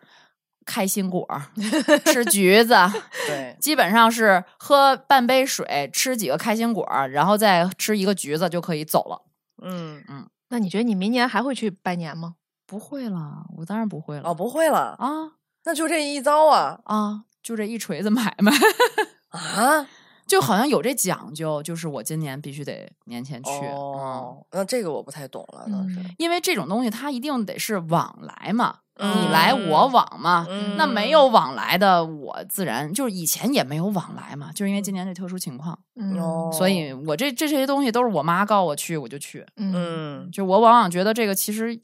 [0.65, 1.44] 开心果儿，
[2.06, 2.74] 吃橘子，
[3.28, 9.26] 对，基本上是喝半杯水，吃几个开心果儿，然后再吃一个橘子就可以走了。
[9.62, 10.02] 嗯，
[10.50, 12.36] 那你觉得你明年还会去拜年吗？
[12.69, 14.29] 不会了，我当然不会了。
[14.29, 15.32] 哦，不会了，啊
[15.65, 18.51] 那就这一遭啊啊，就这一锤子买卖，
[19.29, 19.88] 啊！
[20.27, 23.49] 就好像有这讲究，就是我今年必须得年前去。
[23.49, 30.45] 嗯哦，那这个我不太懂了，当时，嗯因为这种东西它一定得是往来嘛，嗯你来我往嘛。
[30.47, 41.77] 嗯那没有往来的，我自然就是以前也没有往来嘛，就是因为今年这特殊情况，嗯哦，所以我这这些东西都是我妈告我去我就去，嗯嗯，就我往往觉得这个其实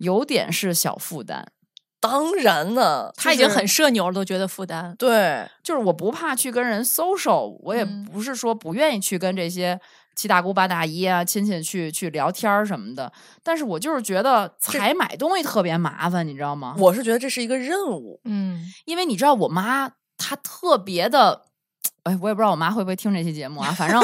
[0.00, 1.46] 有点是小负担，
[2.00, 4.94] 当然呢，就是他已经很社牛了，都觉得负担。
[4.98, 8.04] 对，就是我不怕去跟人 social，我也嗯。
[8.10, 9.78] 不是说不愿意去跟这些
[10.16, 16.74] 七大姑八大姨啊亲戚去去聊天儿什么的，但是我就是觉得采买东西特别麻烦，你知道吗？
[16.78, 21.42] 我是觉得这是一个任务，嗯因为你知道我妈她特别的，
[22.04, 24.00] 哎，我也不知道我妈会不会听这期节目啊，反正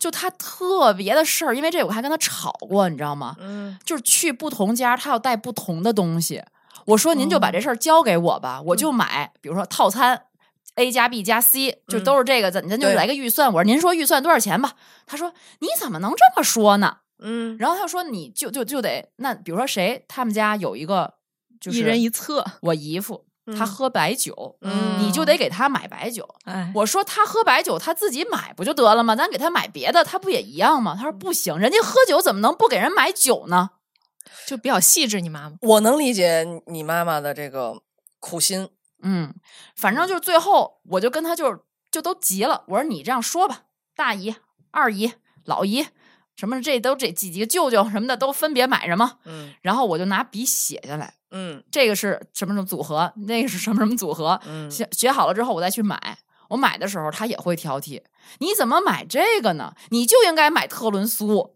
[0.00, 3.36] 就他特别的事儿，因为这我还跟他吵过，你知道吗？
[3.38, 6.42] 嗯就是去不同家，他要带不同的东西。
[6.86, 10.24] 我说您就把哦这事儿交给我吧，我嗯就买，比如说套餐。
[10.76, 13.52] A 加 B 加 C 就嗯都是这个，咱咱就来个预算。
[13.52, 14.74] 我说您说预算多少钱吧？
[15.04, 16.98] 他说你怎么能这么说呢？
[17.18, 21.14] 嗯，然后他说你就就就得那比如说谁他们家有一个
[21.60, 26.28] 就是一人一册，我姨夫，他嗯喝白酒，嗯你就得给他买白酒。
[26.44, 29.14] 哎，我说他喝白酒，他自己买不就得了吗？
[29.16, 30.94] 咱给他买别的，他不也一样吗？
[30.96, 33.70] 他说不行，人家喝酒怎么能不给人买酒呢？
[34.46, 35.20] 就比较细致。
[35.20, 37.82] 你妈妈，我能理解你你妈妈的这个
[38.18, 38.68] 苦心，
[39.02, 39.34] 嗯，
[39.76, 41.60] 反正就是最后我就跟他就是
[41.90, 42.64] 就都急了。
[42.68, 43.62] 我说你这样说吧，
[43.96, 44.34] 大姨、
[44.70, 45.12] 二姨、
[45.44, 45.86] 老姨，
[46.36, 56.18] 什么这都这几几个舅舅什么的都分别买什么，嗯然后我就拿笔写下来，嗯这个是什么什么组合，那个是什么什么组合，嗯，学学好了之后，我再去买。
[56.48, 58.02] 我买的时候，他也会挑剔，
[58.38, 59.72] 你怎么买这个呢？
[59.90, 61.54] 你就应该买特仑苏。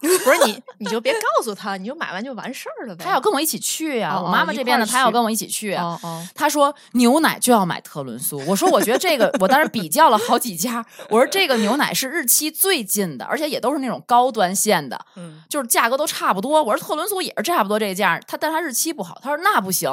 [0.00, 3.04] 不是你，你就别告诉他，你就买完就完事儿了呗。
[3.04, 16.62] 他要跟我一起去呀、哦我妈妈这边呢，一块儿去她要跟我一起去呀、哦哦，他说牛奶就要买特仑苏，我说我觉得这个，我当时比较了好几家，我说这个牛奶是日期最近的，而且也都是那种高端线的，嗯就是价格都差不多。
[16.62, 19.90] 我说特仑苏也是差不多这价，他但他日期不好，他说那不行，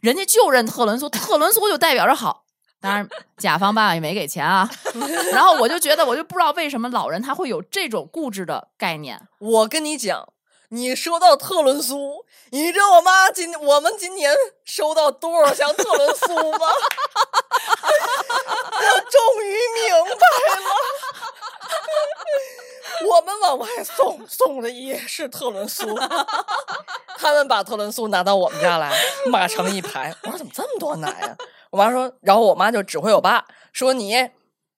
[0.00, 2.44] 人家就认特仑苏，特仑苏就代表着好。
[2.80, 4.68] 当然，甲方爸爸也没给钱啊。
[5.32, 9.20] 然后我就觉得，我就不知道为什么老人他会有这种固执的概念。
[9.38, 10.28] 我跟你讲，
[10.68, 14.32] 你说到特仑苏，你知道我妈今我们今年
[14.64, 16.66] 收到多少箱特仑苏吗？
[18.80, 20.26] 我终于明白
[20.62, 20.70] 了，
[23.08, 25.98] 我们往外送送的也是特仑苏，
[27.18, 30.14] 他们把特仑苏拿到我们家来，码成一排。
[30.22, 31.36] 我说怎么这么多奶呀、
[31.70, 34.14] 我妈说，然后我妈就指挥我爸说你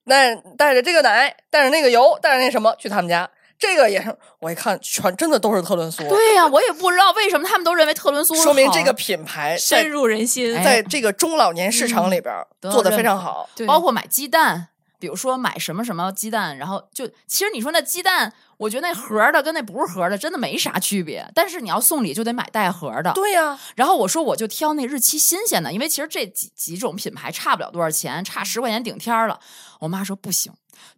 [0.04, 3.30] 那带着这个奶，带着那个油，带着那什么去他们家。
[3.58, 10.56] 这个也是，我一看全真的都是特仑苏，对呀、我也不知道为什么他们都认为特仑苏说明这个品牌深入人心。
[10.56, 13.46] 哎在这个中老年市场里边做的非常好。
[13.54, 23.10] 对包括买鸡蛋，比如说买什么什么鸡蛋，然后就其实你说那鸡蛋，我觉得那盒的跟那不是盒的真的没啥区别，但是你要送礼就得买带盒的。
[23.14, 29.40] 对呀、然后我说我就挑那日期新鲜的，因为其实这几几种品牌差不了多少钱，差十块钱顶天儿了。
[29.78, 30.52] 我妈说不行，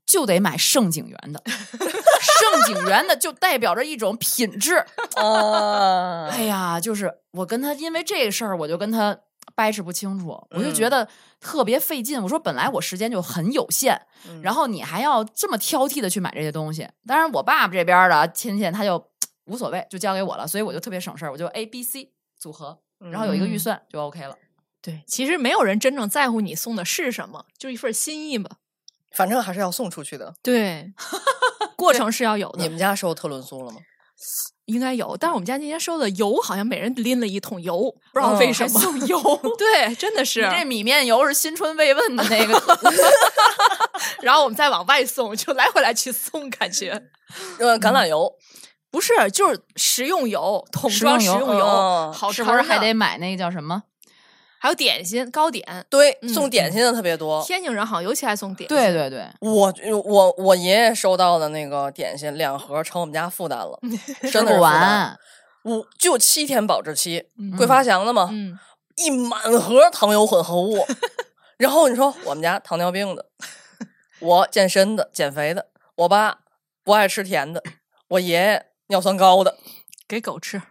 [0.05, 4.85] 就得买盛景园的， 盛景园的就代表着一种品质。
[5.15, 9.17] 啊，哎呀，就是我跟他因为这个事儿，我就跟他
[9.55, 11.09] 掰扯不清楚，我就嗯觉得
[11.41, 12.23] 特别费劲。
[12.23, 16.89] 我说本来我时间就很有限，嗯然后你还要这么挑剔的去买这些东西。
[17.07, 19.05] 当然，我爸爸这边的亲戚他就
[19.47, 24.37] 无所谓，就交给我了，所以我就特别省事儿，我就 A B C 组合，然后有一个预嗯算就 OK 了。
[24.81, 28.51] 对，其实没有人真正在乎你送的是什么，就一份心意嘛。
[29.13, 30.35] 反正还是要送出去的。
[30.43, 30.93] 对，
[31.77, 33.79] 过程是要有的，你们家收特仑苏了吗？
[34.73, 35.17] 应该有。
[35.17, 38.79] 但是我们家那天收的油，好像每人拎了一桶油，不知道嗯为什么。
[38.79, 39.21] 还送油
[39.59, 40.49] 对，真的是。
[40.57, 42.79] 这米面油是新春慰问的那个
[44.23, 46.91] 然后我们再往外送，就来回来去送，感觉
[47.59, 48.33] 呃，橄榄油，
[48.91, 53.83] 不是，就是食用油，桶食装用油食用油，是不是还得买那个叫什么？
[54.63, 55.67] 还有点心、糕点。
[55.91, 57.43] 对，嗯送点心的特别多。
[57.45, 58.77] 天津人好像尤其爱送点心。
[58.77, 63.77] 对对对，我我我爷爷收到的那个点心两盒，成我们家负担了，
[64.31, 64.61] 真的是负担。
[64.61, 65.19] 完。
[65.65, 68.57] 五就七天保质期，嗯桂发祥的嘛，嗯，
[68.99, 70.87] 一满盒糖油混合物。
[71.59, 73.27] 然后你说我们家糖尿病的，
[74.21, 76.39] 我健身的、减肥的，我爸
[76.85, 77.61] 不爱吃甜的，
[78.11, 79.57] 我爷爷尿酸高的，
[80.07, 80.63] 给狗吃。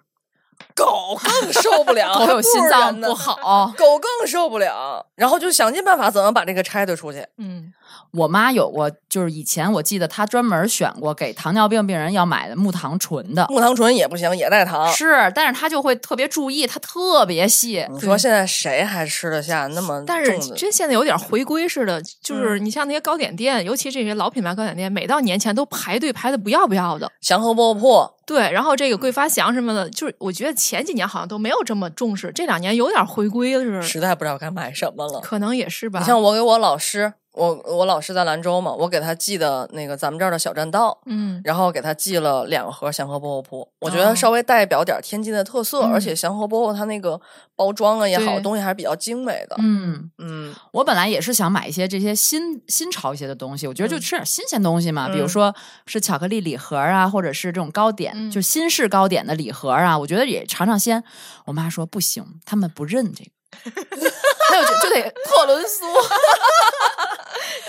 [0.75, 3.73] 狗更受不了，狗有心脏不，好。
[3.77, 5.05] 狗更受不了。
[5.15, 7.25] 然后就想尽办法怎么把这个拆得出去。
[7.37, 7.73] 嗯，
[8.13, 14.91] 我妈有过，就是以前我记得她专门选过给糖尿病病人要买的木糖醇的，木糖醇也不行，也带糖。
[14.91, 17.85] 是，但是她就会特别注意，她特别细。
[17.91, 20.37] 你说现在谁还吃得下那么但是？
[20.55, 27.11] 真现在有点回归似的，就是你像那些糕点店，尤其这些老品牌糕点店，每到年前都排队排的不要不要的。
[27.21, 35.19] 祥和饽饽破，对，然后这个桂发祥什么的，就是我觉得前几年好像都没有这么重视，这两年有点回归了似的，实在不知道该买什么了。
[35.21, 35.99] 可能也是吧。
[35.99, 47.19] 你像我给我老师，我我老师在兰州嘛，我给他寄的那个咱们这儿的小栈道，嗯，然后给他寄了两盒祥和饽饽铺，我觉哦得稍微代表点天津的特色，嗯而且祥和饽饽它那个
[47.55, 49.55] 包装啊也好，东西还是比较精美的。
[49.59, 61.01] 嗯，嗯，我本来也是想买一些这些新新潮一些的东西，我觉得就吃点新鲜东西嘛，比如嗯说是巧克力礼盒啊，或者是这种糕点，嗯就新式糕点的礼盒啊，我觉得也尝尝鲜。
[61.45, 63.31] 我妈说不行，他们不认这个。
[64.51, 65.85] 还有就就得特仑苏、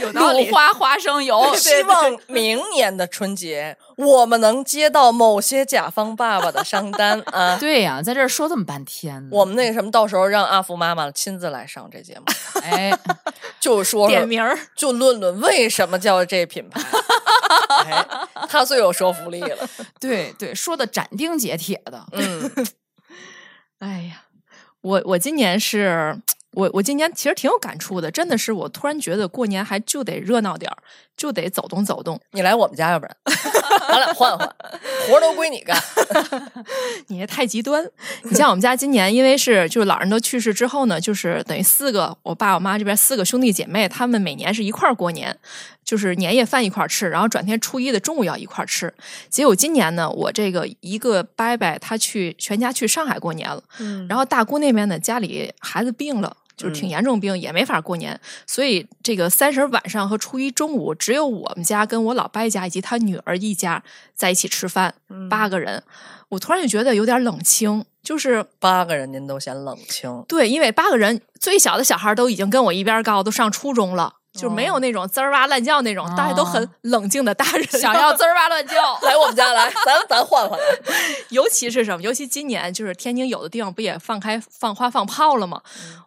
[0.03, 0.47] 有道理。
[0.47, 0.53] 乳。
[0.53, 7.57] 花花生油，希望明年的春节我们能接到某些甲方爸爸的商单 啊。
[7.59, 12.25] 对呀、在这儿说这么半天呢，我们那个什么，到时候让阿福妈妈亲自来上这节目，
[12.63, 12.93] 哎，
[13.61, 16.81] 就说说，点名儿，就论论为什么叫这品牌，
[17.87, 18.07] 哎，
[18.51, 19.69] 他最有说服力了。
[19.99, 22.51] 对对，说的斩钉截铁的，嗯，
[23.79, 24.25] 哎呀，
[24.83, 26.21] 我我今年是。
[26.53, 30.77] 我我今年其实挺有感触的，真的是我突然觉得过年还就得热闹点儿，
[31.17, 32.21] 就得走动走动。
[32.33, 33.17] 你来我们家，要不然
[33.89, 34.47] 咱俩换换，
[35.09, 35.77] 活儿都归你干。
[37.09, 37.85] 你也太极端。
[38.25, 45.37] 你像我们家今年，因为是就是老人都去世之后呢，就是等于四个我爸我妈这边四个兄弟姐妹，他们每年是一块儿过年，
[45.85, 48.93] 就是年夜饭一块儿吃，然后转天初一的中午要一块儿吃。
[49.31, 56.37] 结果今年呢，我这个一个伯伯他去全家去上海过年了，嗯然后大姑那边呢家里孩子病了。
[56.63, 56.91] 就是挺嗯。
[56.91, 63.83] 严重病，也没法过年，所以这个三十晚上和初一中午，只有我们家跟我老伯家以及他女儿一家
[64.15, 64.95] 在一起吃饭，
[65.29, 65.83] 八个人。
[66.29, 78.75] 我突然就觉得有点冷清，就是八个人您都嫌冷清，对，因为八个人最小的小孩都已经跟我一边高，都上初中了，就没有那种滋儿哇乱叫那种，大家都很哦冷静的大人，想要滋儿哇乱叫。
[79.03, 80.65] 来我们家来， 咱咱换换来。
[81.31, 82.03] 尤其是什么？
[82.03, 85.61] 尤其今年就是天津有的地方不也放开放花放炮了吗？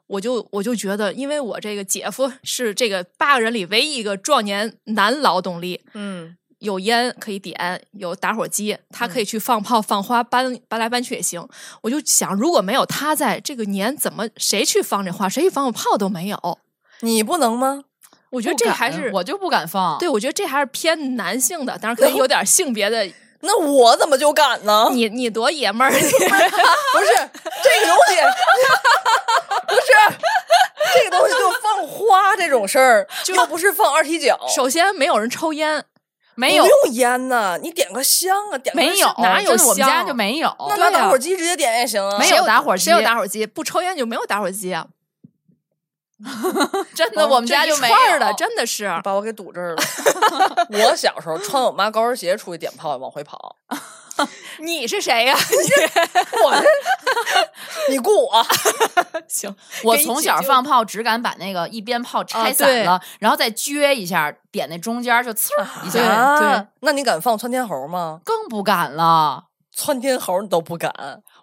[0.07, 11.47] 我就我就觉得，因为我这个姐夫是这个八个人里唯一一个壮年男劳动力，嗯，有烟可以点，有打火机，他可以去放炮、放花，搬搬来搬去也行。
[11.81, 16.59] 我就想，如果没有他在这个年，怎么谁去放这花，谁去放炮都没有。
[17.01, 17.85] 你不能吗？
[18.35, 19.97] 我觉得这还是我就不敢放。
[19.97, 23.07] 对，我觉得这还是偏男性的，当然可能有点性别的。
[23.41, 24.89] 那我怎么就敢呢？
[24.91, 28.15] 你你多爷们儿， 你 不是这个东西，
[29.67, 29.81] 不是
[30.95, 35.85] 这个东西，就放花这种事儿，又不是放二踢脚，首先没有人抽烟，
[36.33, 40.55] 没有不用烟呐，你点个香啊，点个没有香，哪有真的我们家香就没有。
[40.67, 42.17] 那拿打火机直接点也行啊。
[42.17, 43.45] 没有打火机谁有打火机？
[43.45, 44.87] 不抽烟就没有打火机啊！
[46.95, 48.89] 真的，我们家就没有串儿的，真的是。
[49.03, 49.83] 把我给堵这儿了。
[50.71, 53.57] 我小时候穿我妈高跟鞋出去点炮，往回跑。
[54.59, 56.65] 你是谁呀、我这，
[57.91, 58.45] 你雇我？
[59.27, 68.21] 行，我从小放炮只敢把那个一鞭炮拆散对了，然后再撅一下，点那中间就呲儿一下，啊对，那你敢放窜天猴吗？
[68.23, 69.47] 更不敢了。
[69.75, 70.89] 窜天猴你都不敢，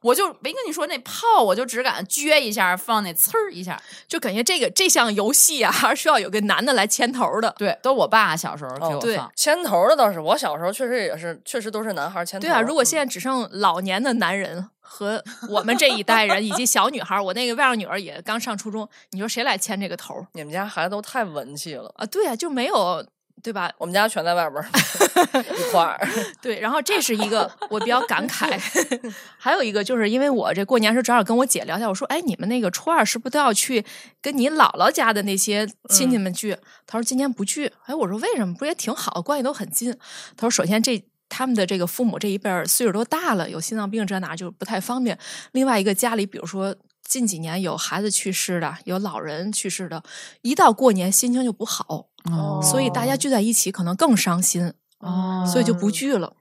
[0.00, 3.80] 我就没跟你说那炮，我就只敢撅一下，放那呲儿一下。
[4.08, 7.54] 就感觉这个这项游戏啊，还 是需要有个男的来牵头的。
[7.58, 9.30] 对，都我爸小时候给我放。
[9.36, 12.46] 牵头的倒是，我小时候确实也是，确实都是男孩牵头。
[12.46, 22.06] 对啊，如果嗯现在只剩老年的男人和我们这一代人以及小女孩，我那个外甥女儿也刚上初中，你说谁来牵这个头儿你们家孩子都太文气了，啊？
[22.06, 23.04] 对啊，就没有
[23.42, 23.72] 对吧？
[23.78, 24.68] 我们家全在外边儿
[25.42, 26.08] 一块儿。
[26.40, 28.58] 对，然后这是一个我比较感慨，
[29.36, 33.84] 还有一个就是因为我这过年时候正好跟我姐聊天，我说：“哎，你们那个初二是不是都要去
[34.20, 38.54] 跟你姥姥家的那些亲戚们聚？”她说：“今年不聚。”哎，我说：“为什么？
[38.54, 39.92] 不是也挺好，关系都很近。”
[40.36, 45.18] 她说：“首先这。”他们的这个父母这一辈儿岁数都大了，有心脏病这那就不太方便。
[45.52, 46.76] 另外一个家里，比如说
[47.08, 50.02] 近几年有孩子去世的，有老人去世的，
[50.42, 54.72] 一到过年心情就不好，哦所以大家聚在一起可能更伤心。
[54.98, 56.32] 哦，所以就不聚了。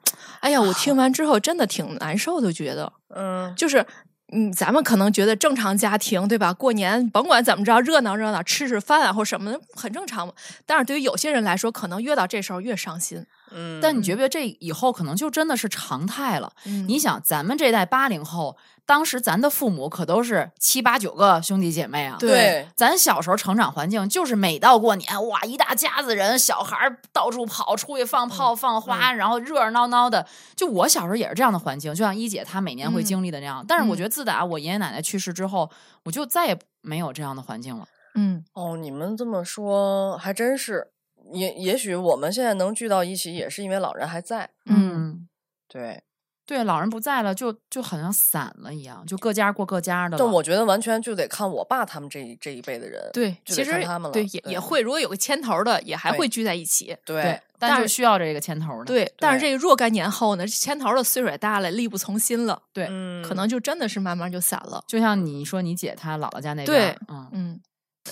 [0.42, 3.86] 哎呀，我听完之后真的挺难受的，觉得嗯，就是。
[4.34, 6.54] 嗯，咱们可能觉得正常家庭对吧？
[6.54, 10.32] 过年甭管怎么着，热闹热闹，吃吃饭啊或什么的，很正常嘛。
[10.66, 13.26] 但是对于有些人来说，可能越到这时候越伤心。
[13.52, 16.54] 嗯，但你觉不觉得这以后可能就真的是常态了？
[16.66, 18.56] 嗯你想，咱们这代八零后，
[18.92, 22.18] 当时咱的父母可都是七八九个兄弟姐妹啊。
[22.20, 30.28] 对咱小时候成长环境就是每到过年，哇，一大家子人，小孩儿到处跑，出去放炮、放花，然后热热闹闹的。
[30.58, 33.64] 就我小时候也是这样的环境，就像一姐她每年会嗯经历的那样。
[33.66, 35.72] 但是我嗯觉得自打我爷爷奶奶去世之后，
[36.04, 37.88] 我就再也没有这样的环境了。
[38.16, 40.92] 嗯，哦，你们这么说还真是。
[41.32, 44.50] 也也许我们现在能聚到一起，也是因为老人还在。
[44.66, 45.30] 嗯，
[45.70, 46.04] 对，
[46.52, 50.18] 对，老人不在了，就就好像散了一样，就各家过各家的了。
[50.18, 53.10] 但我觉得完全就得看我爸他们这一这一辈的人。
[53.14, 56.94] 对，其实他们了对也也会，如果有个牵头的，也还会聚在一起。
[57.06, 58.84] 对对，但但是需要这个牵头的。
[58.84, 64.84] 对，但是这个若干年后呢，牵头的岁数也大了，力不从心了，对，嗯，可能就真的是慢慢就散了。
[64.88, 67.62] 就像你说你姐她姥姥家那边对，嗯，嗯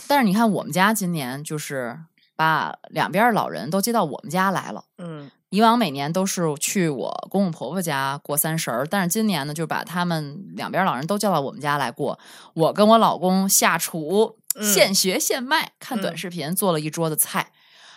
[0.08, 2.00] 但是你看我们家今年就是
[2.38, 4.86] 把两边老人都接到我们家来了。
[4.98, 12.20] 嗯以往每年都是去我公公婆婆家过三十儿，但是今年呢，就把他们两边老人都叫到我们家来过。
[12.54, 17.52] 我跟我老公下厨，嗯现学现卖，看短嗯视频做了一桌子菜。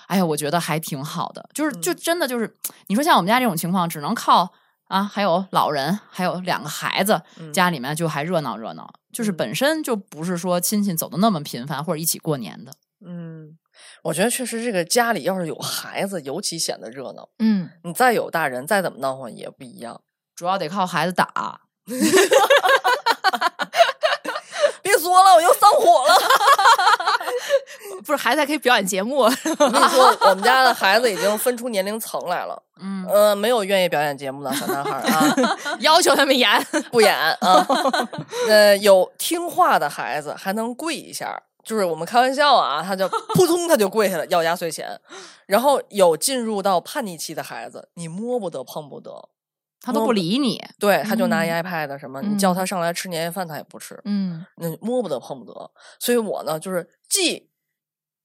[0.09, 2.57] 哎呀，我觉得还挺好的，就是就嗯真的就是，
[2.89, 4.53] 你说像我们家这种情况，只能靠
[4.89, 12.73] 啊，还有老人，还有两个孩子，嗯家里面就还热闹热闹，就是嗯本身就不是说亲戚走的那么频繁或者一起过年的。
[13.05, 13.32] 嗯，
[14.03, 17.29] 我觉得确实这个家里要是有孩子，尤其显得热闹。
[17.39, 20.01] 嗯，你再有大人，再怎么闹哄也不一样。
[20.35, 21.61] 主要得靠孩子打，
[24.83, 26.19] 别说了，我又上火了。
[28.05, 32.61] 不是孩子还可以表演节目，我跟你说，我们家的孩子已经分出年龄层来了。
[32.83, 35.37] 嗯，呃，没有愿意表演节目的小男孩啊，
[35.79, 36.51] 要求他们演。
[36.91, 37.65] 不演啊。
[38.49, 45.01] 呃，有听话的孩子还能跪一下儿，就是我们开玩笑啊，他就 扑通他就跪下了要压岁钱。
[45.47, 49.29] 然后有进入到叛逆期的孩子，你摸不得碰不得，
[49.81, 50.63] 他都不理你。
[50.79, 55.71] 对，他就拿一嗯 iPad 什么，你叫嗯他上来吃年夜饭他也不吃，嗯那摸不得碰不得。
[55.99, 57.51] 所以我呢，就是既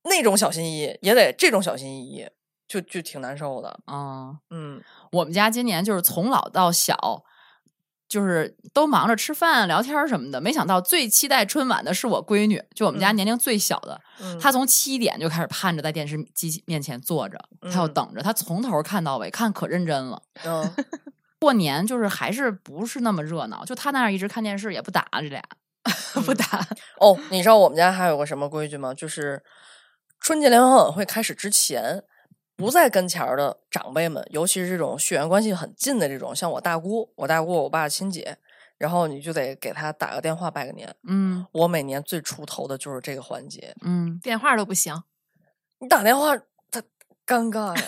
[0.04, 2.30] 那种小心翼翼，也得这种小心翼翼，
[2.68, 3.78] 就就挺难受的。
[3.92, 7.24] 嗯，嗯我们家今年就是从老到小，
[8.08, 10.40] 就是都忙着吃饭、聊天什么的。
[10.40, 20.22] 没想到最期待春晚的是我闺女，就我们家嗯年龄最小的，嗯，她从七点就开始盼着在电视机面前坐着，她要嗯等着，她从头看到尾，看可认真了。
[20.46, 20.74] 嗯
[21.40, 25.44] 过年就是还是不是那么热闹，就她那儿一直看电视也不打这俩，
[26.26, 26.66] 不打。
[27.00, 28.92] 哦，你知道我们家还有个什么规矩吗？
[28.92, 29.44] 就是
[30.20, 32.02] 春节联欢晚会开始之前，
[32.58, 38.36] 不在跟前儿的长辈们，尤其是这种血缘关系很近的这种，像我大姑、我大姑、我爸亲姐，
[38.80, 40.94] 然后你就得给他打个电话拜个年。
[41.04, 45.04] 嗯我每年最出头的就是这个环节，嗯，电话都不行。
[45.78, 46.36] 你打电话
[46.72, 46.82] 他
[47.28, 47.84] 尴尬呀，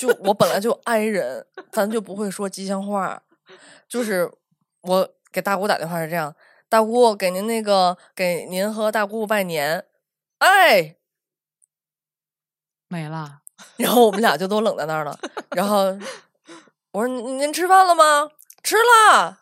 [0.00, 3.22] 就我本来就挨人，咱就不会说吉祥话，
[3.86, 4.32] 就是
[4.80, 6.34] 我给大姑打电话是这样，
[6.70, 9.84] 大姑给您那个给您和大姑拜年，
[10.38, 10.96] 哎，
[12.88, 13.42] 没了。
[13.76, 15.18] 然后我们俩就都冷在那儿了，
[15.50, 15.96] 然后
[16.92, 18.30] 我说您您吃饭了吗？
[18.62, 19.38] 吃了，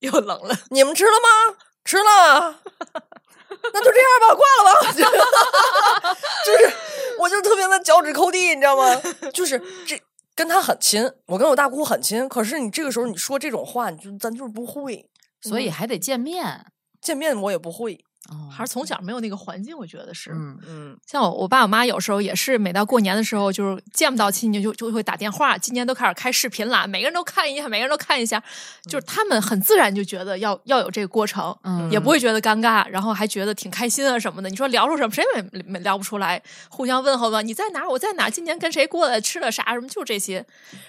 [0.00, 1.56] 又冷了，你们吃了吗？
[1.84, 2.60] 吃了。
[3.72, 4.92] 那就这样吧，挂了吧。
[6.44, 6.76] 就是，
[7.18, 9.00] 我就特别的脚趾抠地，你知道吗？
[9.32, 10.02] 就是这
[10.34, 12.28] 跟他很亲，我跟我大姑很亲。
[12.28, 15.08] 可是你这个时候你说这种话，你就咱就是不会
[15.40, 16.66] 所以还得见面。
[17.00, 18.04] 见面，我也不会。
[18.30, 20.30] 哦还是从小没有那个环境，我觉得是。
[20.32, 25.58] 嗯嗯像我我爸我妈有时候也是，每到过年的时候，就是见不到亲戚就就会打电话。
[25.58, 28.42] 今年都开始开视频了，每个人都看一下，每个人都看一下，
[28.84, 34.48] 就是他们很自然就觉得要要有这个过程，嗯也不会觉得尴尬，然后还觉得挺开心啊什么的。
[34.48, 37.88] 你说聊出什么，谁也没没聊不出来，互相问候吧，你在哪？
[37.88, 38.30] 我在哪？
[38.30, 39.20] 今年跟谁过的？
[39.20, 39.74] 吃了啥？
[39.74, 39.88] 什么？
[39.88, 40.44] 就这些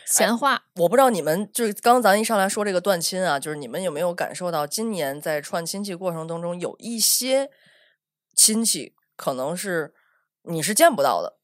[0.06, 0.62] 闲话。
[0.76, 7.25] 我不知道你们就是刚刚咱一上来说这个断亲啊，就是你们有没有感受到今年在串亲戚过程当中，有一些
[8.36, 9.94] 亲戚可能是
[10.44, 11.38] 你是见不到的，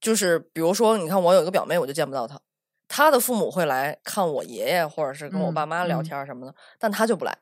[0.00, 2.40] 就是比如说，你看我有一个表妹，我就见不到她，
[2.88, 7.38] 她的父母会来看我爷爷或者是跟我嗯爸妈聊嗯天什么的，但她就不来，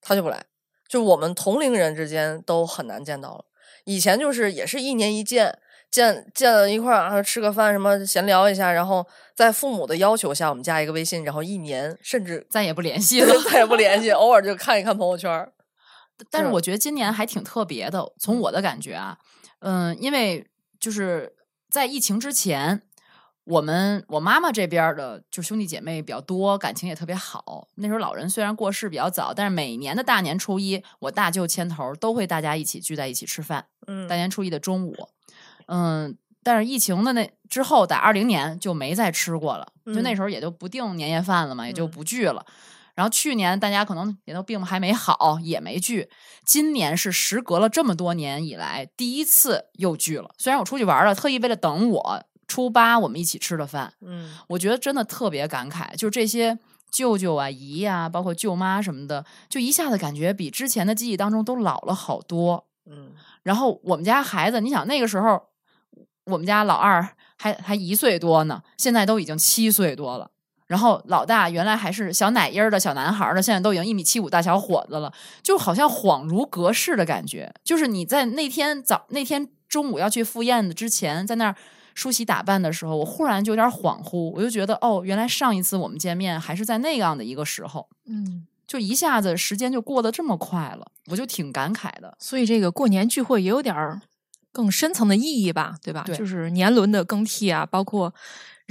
[0.00, 0.44] 她就不来，
[0.88, 3.44] 就我们同龄人之间都很难见到了。
[3.84, 5.58] 以前就是也是一年一见，
[5.90, 9.04] 见见了一块儿啊，吃个饭什么闲聊一下，然后
[9.34, 13.34] 在父母的要求下，我们加一个微信，然后一年甚至再也不联系了。
[13.50, 15.52] 再也不联系，偶尔就看一看朋友圈
[16.30, 19.18] 但是我觉得今年还挺特别的，从我的感觉啊，
[19.60, 20.46] 嗯，因为
[20.80, 21.34] 就是
[21.70, 22.82] 在疫情之前，
[23.44, 27.68] 我们我妈妈这边儿的就兄弟姐妹比较多，感情也特别好。
[27.76, 33.66] 那时候老人虽然过世比较早，但是每年的大年初一，我大舅牵头都会大家一起聚在一起吃饭。
[33.86, 34.94] 嗯大年初一的中午，
[35.66, 42.46] 嗯，但是疫情的那之后，在二零年就没再吃过了，就那嗯时候也就不订年夜饭了嘛，也就嗯不聚了。
[42.94, 46.10] 然后去年大家可能也都病还没好，也没聚。
[46.44, 50.30] 今年是时隔了这么多年以来第一次又聚了。
[50.38, 56.58] 虽然我出去玩了，特意为了等我初八我们一起吃的饭，嗯我觉得真的特别感慨，就这些
[56.90, 62.66] 舅舅啊、姨呀、包括舅妈什么的，就一下子感觉比之前的记忆当中都老了好多。
[62.84, 63.12] 嗯
[63.42, 65.40] 然后我们家孩子，你想那个时候，
[66.26, 70.30] 我们家老二还还一岁多呢，现在都已经七岁多了。
[70.72, 75.12] 然后老大原来还是小奶音儿的小男孩儿的，现在都已经一米七五大小伙子了，
[75.42, 77.52] 就好像恍如隔世的感觉。
[77.62, 81.54] 就是你在那天早那天中午要去赴宴的之前，在那儿
[81.94, 92.16] 梳洗打扮的时候，我忽然就有点恍惚，我就觉得哦，原来上一次我们见面还是在那样的一个时候，嗯，就一下子时间就过得这么快了，我就挺感慨的。
[92.18, 94.00] 所以这个过年聚会也有点儿
[94.50, 96.02] 更深层的意义吧，对吧？
[96.06, 98.14] 对就是年轮的更替啊，包括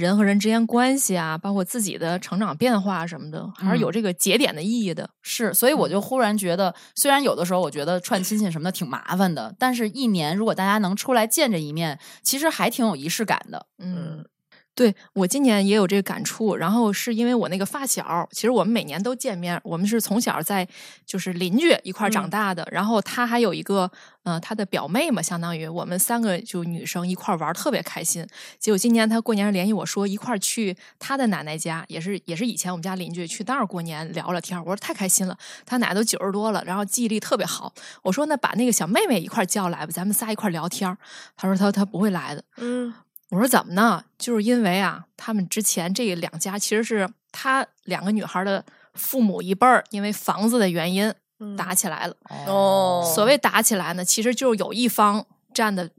[0.02, 5.10] 人和人之间关系啊，包括自己的成长变化什么的，还是有嗯这个节点的意义的。
[5.22, 13.68] 是，所以我就忽然觉得，虽然有的时候我觉得串亲戚什么的挺麻烦的，但是一年如果大家能出来见这一面，其实还挺有仪式感的。
[13.78, 14.26] 嗯，
[14.74, 20.68] 对我今年也有这个感触，然后是因为我那个发小，其实我们每年都见面，我们是从小在
[21.06, 23.92] 就是邻居一块长嗯大的，然后他还有一个
[24.24, 28.26] 呃他的表妹嘛，相当于我们三个就女生一块玩特别开心。
[28.60, 37.74] 结果今年他过年联系我说一块去他的奶奶家，也是也是以前我们家邻居去那儿过年聊聊天，我说太开心了，他奶奶都九十多了，然后记忆力特别好。
[38.04, 40.98] 我说那把那个小妹妹一块叫来吧，咱们仨一块聊天儿。
[41.36, 42.42] 他说他他不会来的。
[42.58, 42.94] 嗯
[43.32, 44.04] 我说怎么呢？
[44.18, 48.64] 就是因为啊，他们之前这两家其实是他两个女孩的
[48.94, 52.16] 父母一辈儿，因为房子的原因嗯打起来了。
[52.46, 55.90] 哦所谓打起来呢，其实就是有一方占的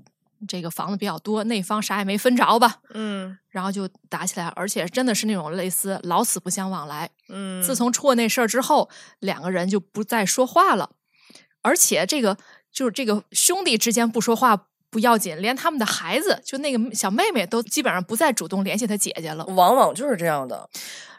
[0.46, 7.08] 这个房子比较多，那方啥也没分着吧，嗯然后就打起来，而且真的是那种类似老死不相往来。
[7.30, 10.90] 嗯，自从出了那事儿之后，两个人就不再说话了，
[11.62, 12.36] 而且这个
[12.70, 19.44] 就是这个兄弟之间不说话不要紧，连他们的孩子，就那个小妹妹都基本上不再主动联系他姐姐了。
[19.46, 20.68] 往往就是这样的。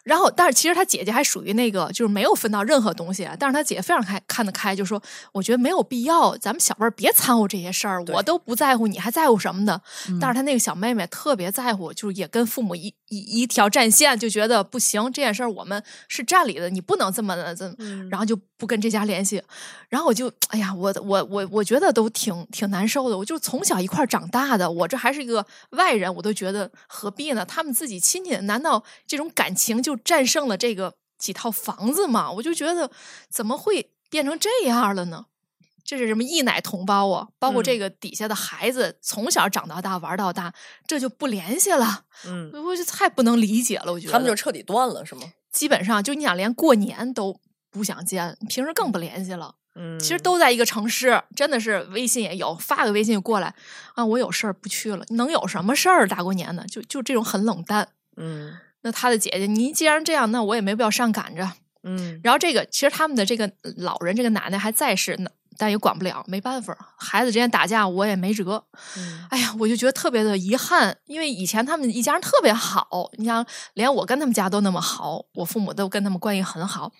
[0.03, 5.01] 然后，但是其实他姐姐还属于那个，就是没有分到任何东西，但是他姐姐非常开看得开，就说
[5.31, 9.81] 我觉得没有必要，咱们小辈儿别掺和这些事儿，我都不在乎，你还在乎什么呢？
[10.09, 19.41] 嗯但是他那个小妹妹特别在乎，就是也跟父母一一一条战线，就觉得不行，这件事儿我们是站里的，你不能这么的，这么，嗯然后就不跟这家联系。
[19.89, 23.17] 然后我就，哎呀，我我我我觉得都挺挺难受的。
[23.17, 27.45] 我就从小一块长大的，我这还是一个外人，我都觉得何必呢？
[27.45, 32.31] 他们自己亲戚，难道这种感情就战胜了这个几套房子吗？
[32.31, 32.89] 我就觉得
[33.29, 35.25] 怎么会变成这样了呢？
[35.85, 37.27] 这是什么一奶同胞啊？
[37.39, 40.53] 包括这嗯个底下的孩子，从小长到大玩到大，
[40.87, 43.91] 这就不联系了，嗯，我就太不能理解了。
[43.91, 45.21] 我觉得他们就彻底断了，是吗？
[45.51, 49.55] 基本上就你想连过年都不想见，平时更不联系了。
[49.75, 53.53] 嗯，其实都在一个城市，真的是微信也有，发个微信就过来
[53.95, 56.07] 啊，我有事儿不去了，能有什么事儿？
[56.07, 57.89] 大过年的，就就这种很冷淡。
[58.15, 58.53] 嗯
[58.83, 61.51] 那他的姐姐，你既然这样，那我也没必要上赶着。
[61.83, 68.63] 嗯然后这个其实他们的这个老人，这个奶奶还在世呢，但也管不了，没办法，孩子之间打架我也没辙。
[68.97, 76.91] 嗯哎呀，我就觉得特别的遗憾，因为以前他们一家人特别好，你想，连我跟他们家都那么好，我父母都跟他们关系很好。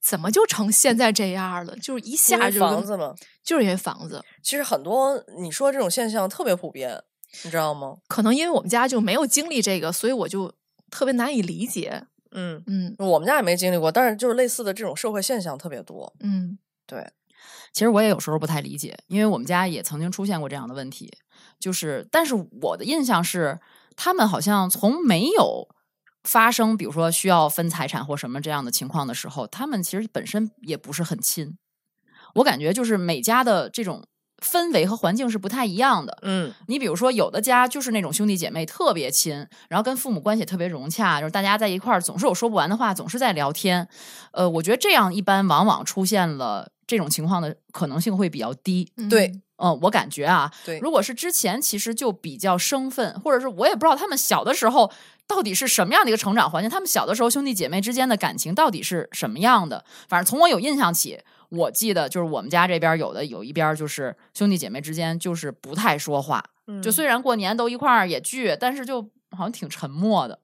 [0.00, 1.76] 怎么就成现在这样了？
[1.76, 3.14] 就是一下就房子嘛，
[3.44, 7.00] 就是因为房子，其实很多你说这种现象特别普遍，
[7.44, 7.98] 你知道吗？
[8.08, 10.52] 可能因为我们家就没有经历这个，所以我就
[10.90, 12.04] 特别难以理解。
[12.32, 16.12] 嗯，嗯我们家也没经历过，但是就是类似的这种社会现象特别多。
[16.20, 17.08] 嗯对，
[17.72, 21.10] 其实我也有时候不太理解，因为我们家也曾经出现过这样的问题，
[21.58, 23.58] 就是，但是我的印象是，
[23.96, 25.68] 他们好像从没有
[26.22, 31.56] 发生，比如说需要分财产或什么这样的情况的时候，他们其实本身也不是很亲。
[32.36, 34.04] 我感觉就是每家的这种
[34.42, 36.18] 氛围和环境是不太一样的。
[36.22, 43.88] 嗯你比如说，有的家就是那种兄弟姐妹特别亲，然后跟父母关系特别融洽，就是大家在一块儿总是有说不完的话，总是在聊天。
[44.32, 48.90] 呃，我觉得这样一般往往出现了这种情况的可能性会比较低。
[49.08, 54.90] 对嗯嗯，我感觉啊，对，如果是之前其实就比较生分，或者是我也不知道他们小的时候
[55.28, 59.84] 到底是什么样的一个成长环境，他们小的时候兄弟姐妹之间的感情到底是什么样的。
[60.08, 61.20] 反正从我有印象起，
[61.50, 66.44] 我记得就是我们家这边有的有一边就是兄弟姐妹之间就是不太说话，
[66.82, 70.40] 就嗯虽然过年都一块儿也聚，但是就好像挺沉默的。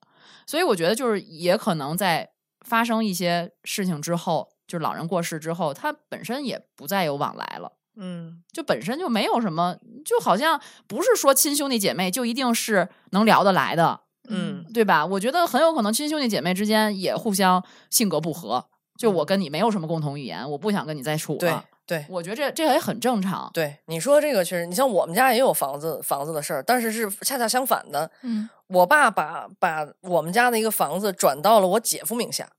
[0.47, 2.31] 所以我觉得就是也可能在
[2.65, 7.73] 发生一些事情之后，就是老人过世之后，他本身也不再有往来了。
[8.01, 15.05] 嗯就本身就没有什么，就好像不是说亲兄弟姐妹就一定是能聊得来的，嗯对吧？
[15.05, 18.67] 我觉得很有可能亲兄弟姐妹之间也互相性格不合，
[18.97, 21.65] 就我跟你没有什么共同语言，我不想跟你再处对了。
[21.87, 23.51] 对我觉得这这也很正常。
[23.55, 28.11] 对，你说这个确实，你像我们家也有房子房子的事儿，但是是恰恰相反的。
[28.23, 32.51] 嗯我爸把把我们家的一个房子转到了我姐夫名下，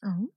[0.00, 0.30] 嗯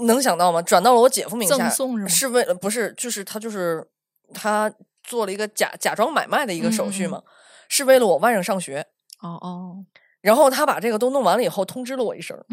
[0.00, 0.60] 能想到吗？
[0.62, 3.86] 转到了我姐夫名下，赠送是吗是为了不是，就是他就是
[4.34, 4.72] 他
[5.02, 7.22] 做了一个假假装买卖的一个手续嘛，
[7.68, 8.86] 是为了我外甥上学。
[9.20, 9.76] 哦哦，
[10.20, 12.38] 然后他把这个都弄完了以后，通知了我一声。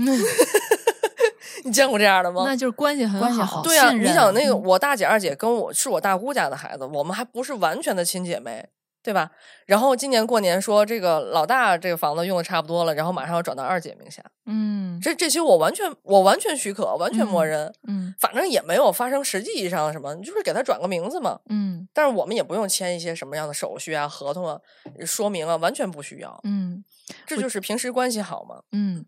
[1.66, 2.44] 你见过这样的吗？
[2.46, 3.58] 那就是关系很关系好。
[3.58, 8.68] 好对呀、信任你想那个嗯我大姐、二姐跟我是我大姑家的孩子，我们还不是完全的亲姐妹，
[9.04, 9.30] 对吧？
[9.66, 21.39] 然后今年过年说这个老大这个房子用的差不多了，然后马上要转到二姐名下，嗯这这些我完全我完全许可，完全默嗯认，嗯反正也没有发生实际意义上的什么，你就是给他转个名字嘛。
[21.49, 24.58] 嗯但是我们也不用签一些什么样的手续啊、合同啊、
[25.06, 26.39] 说明啊，完全不需要。
[26.43, 26.84] 嗯
[27.28, 28.62] 这就是平时关系好嘛。
[28.72, 29.06] 嗯，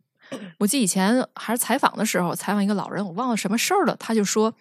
[0.57, 4.53] 我记得以前还是采访的时候，采访一个老人，我忘了什么事儿了，他就说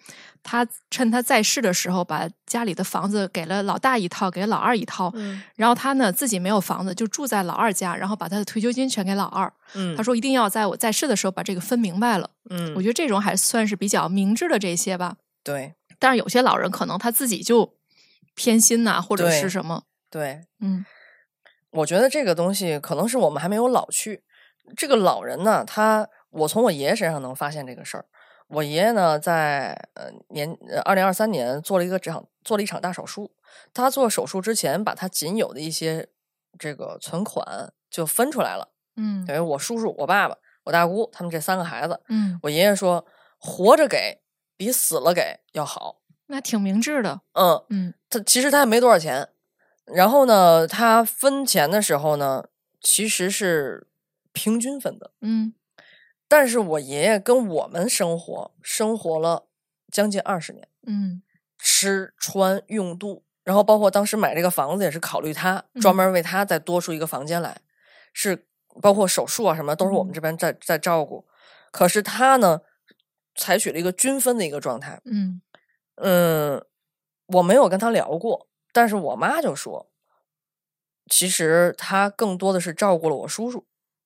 [0.43, 9.51] 他趁他在世的时候，把家里的房子给了老大一套，给了老二一套，嗯然后他呢自己没有房子，就住在老二家，然后把他的退休金全给老二。
[9.73, 12.29] 嗯他说一定要在我在世的时候把这个分明白了。
[12.49, 15.17] 嗯我觉得这种还算是比较明智的这些吧。
[15.43, 17.73] 对但是有些老人可能他自己就
[18.35, 20.85] 偏心呐、或者是什么，对，嗯
[21.71, 24.21] 我觉得这个东西可能是我们还没有老去。
[24.75, 28.05] 这个老人呢，他我从我爷爷身上能发现这个事儿。
[28.47, 33.31] 我爷爷呢，在呃年二零二三年做了一个这场做了一场大手术。
[33.73, 36.09] 他做手术之前，把他仅有的一些
[36.59, 38.69] 这个存款就分出来了。
[38.97, 40.35] 嗯等于我叔叔、我爸爸、
[40.65, 43.05] 我大姑他们这三个孩子，嗯，我爷爷说，
[43.39, 44.21] 活着给
[44.55, 46.01] 比死了给要好。
[46.27, 47.21] 那挺明智的。
[47.33, 49.29] 嗯，嗯他其实他也没多少钱，
[49.85, 52.45] 然后呢，他分钱的时候呢，
[52.79, 53.87] 其实是
[54.35, 55.11] 平均分的。
[55.21, 55.55] 嗯。
[56.27, 59.47] 但是我爷爷跟我们生活，生活了
[59.91, 61.23] 将近二十年，嗯。
[61.57, 65.95] 吃穿用度，然后包括当时买这个房子也是考虑他，专嗯。
[65.95, 67.61] 门为他再多出一个房间来，
[68.13, 68.45] 是
[68.81, 70.13] 包括手术啊什么都是我们嗯。
[70.13, 71.25] 这边在在照顾。
[71.71, 72.61] 可是他呢，
[73.35, 75.41] 采取了一个均分的一个状态，嗯。
[75.95, 76.65] 嗯，
[77.27, 79.89] 我没有跟他聊过，但是我妈就说，
[81.09, 83.65] 其实他更多的是照顾了我叔叔，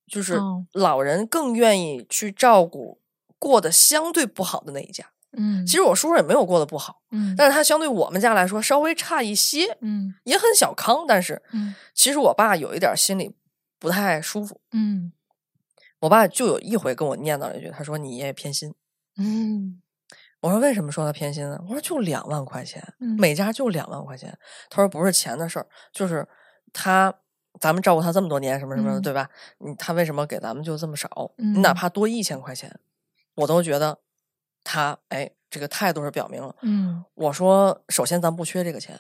[0.10, 3.00] 就是哦老人更愿意去照顾
[3.38, 5.06] 过得相对不好的那一家。
[5.38, 13.36] 嗯，其实我叔叔也没有过得不好，嗯但是他相对我们家来说稍微差一些，嗯也很小康，但是嗯其实我爸有一点心里
[13.78, 14.60] 不太舒服。
[14.72, 15.14] 嗯
[16.00, 18.74] 我爸就有一回跟我念叨了一句，他说你爷爷偏心。
[19.18, 19.82] 嗯
[20.42, 21.60] 我说为什么说他偏心呢？
[21.68, 24.36] 我说就两万块钱，嗯每家就两万块钱。
[24.70, 26.28] 他说不是钱的事儿，就是
[26.74, 27.14] 他
[27.60, 29.30] 咱们照顾他这么多年，什么什么的，嗯对吧？
[29.60, 31.32] 你他为什么给咱们就这么少？
[31.38, 32.80] 你哪嗯怕多一千块钱，
[33.36, 34.00] 我都觉得
[34.64, 36.56] 他哎，这个态度是表明了。
[36.62, 39.00] 嗯我说，首先咱不缺这个钱，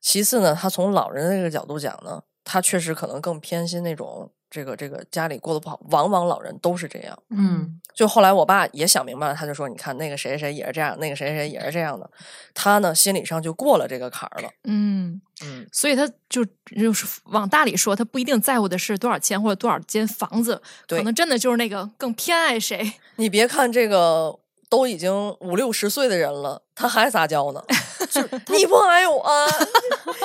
[0.00, 7.16] 其次呢，他从老人的这个角度讲呢，他确实可能更偏心那种这个这个家里过得不好，往往老人都是这样。
[7.30, 12.08] 嗯就后来我爸也想明白了，他就说：“你看那个谁谁谁也是这样，那个谁谁谁也是这样的。”
[12.54, 14.48] 他呢心理上就过了这个坎儿了。
[14.64, 16.42] 嗯，嗯，所以他就
[16.80, 22.94] 就是往大里说，他不一定在乎的是多少钱或者多少间房子，可能真的就是那个更偏爱谁。
[23.16, 24.38] 你别看这个
[24.70, 27.62] 都已经五六十岁的人了，他还撒娇呢，
[28.10, 29.24] 就是 你不爱我，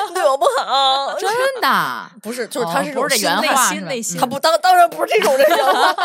[0.10, 1.30] 你 对我不好， 真
[1.62, 2.10] 的？
[2.22, 5.96] 不是，就是哦他是这不是这种内心内心他不当当然不是这种人了。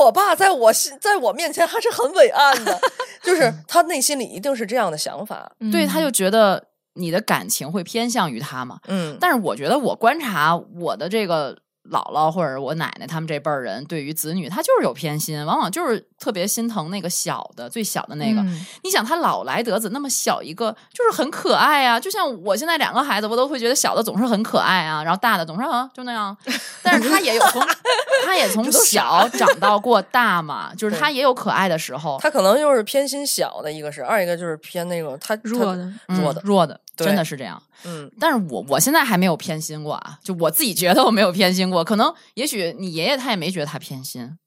[0.00, 2.78] 我爸在我心在我面前还是很伟岸的，
[3.22, 5.50] 就是他内心里一定是这样的想法。
[5.70, 6.64] 对，他嗯就觉得
[6.94, 8.78] 你的感情会偏向于他嘛。
[8.88, 11.56] 嗯，但是我觉得，我观察我的这个
[11.90, 18.40] 姥姥或者我奶奶他们这辈儿人，对于子女，他就是有偏心，往往就是特别心疼那个小的、最小的那个。
[18.40, 21.98] 嗯你想，他老来得子那么小一个，就是很可爱啊。
[21.98, 26.36] 就像我现在两个孩子，我都会觉得小的总是很可爱啊，然后大的总是啊就那样。
[26.82, 27.62] 但是他也有从，
[28.24, 32.18] 他也从小长到过大嘛，就是他也有可爱的时候。
[32.20, 37.62] 他可能就是偏心小的，一个是，二一个就是偏那种他弱的，嗯弱的弱的，对真的是这样。
[37.84, 44.38] 嗯但是我我现在还没有偏心过啊，就我自己觉得我没有偏心过，可能也许你爷爷他也没觉得他偏心。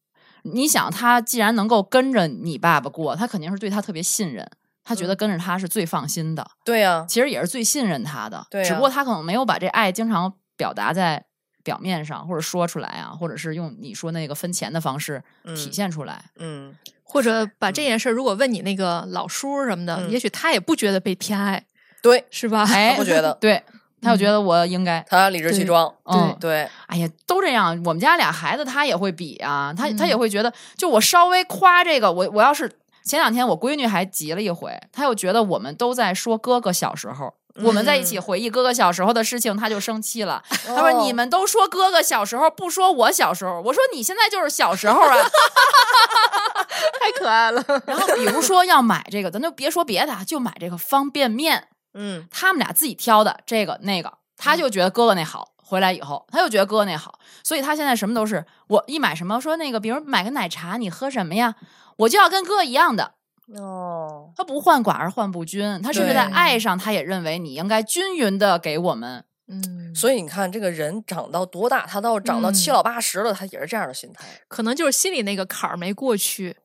[0.43, 4.47] 你想，他既然能够跟着你爸爸过，他肯定是对他特别信任，
[4.83, 8.45] 他觉得跟着他是最放心的，对呀、其实也是最信任他的。
[8.51, 11.25] 对啊只不过他可能没有把这爱经常表达在
[11.63, 16.25] 表面上，或者说出来啊，或者是用你说那个分钱的方式体嗯现出来。
[16.37, 21.65] 嗯，或者把这件事儿，如果问你那个老叔什么的，嗯也许他也不觉得被偏爱，
[22.09, 22.65] 对是吧？
[22.71, 23.61] 哎，不觉得 对，
[24.01, 25.03] 他就觉得我应该。
[25.09, 27.81] 他理直气壮，嗯，对，哎呀，都这样。
[27.85, 32.71] 我们家俩孩子他也会比啊，他、他也嗯会觉得，就我稍微夸这个，我我要是
[33.03, 37.33] 前两天我闺女还急了一回，她又觉得我们都在说哥哥小时候。
[37.63, 40.43] 我们在一起嗯回忆哥哥小时候的事情，他就生气了。
[40.67, 45.15] 他说：“哦你们都说哥哥小时候，不说我小时候。”我说：“你现在就是小时候啊。
[46.99, 51.69] 太可爱了。”然后比如说要买这个，咱就别说别的啊，就买这个方便面。
[51.95, 55.53] 嗯他们俩自己挑的这个那个，他就觉得哥哥那好。
[55.67, 61.55] 回来以后，他就觉得哥哥那好，所以他现在什么都是我一买什么说那个，比如买个奶茶，你喝什么呀？
[61.97, 63.15] 我就要跟哥一样的。
[63.57, 69.25] 哦，他不患寡而患不均，他甚至在爱上，他也认为你应该均匀的给我们。
[69.47, 74.23] 嗯，所以你看，这个人长到多大，他到长到七嗯老八十了，他也是这样的心态。
[74.47, 76.57] 可能就是心里那个坎儿没过去。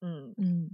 [0.00, 0.70] 嗯，嗯，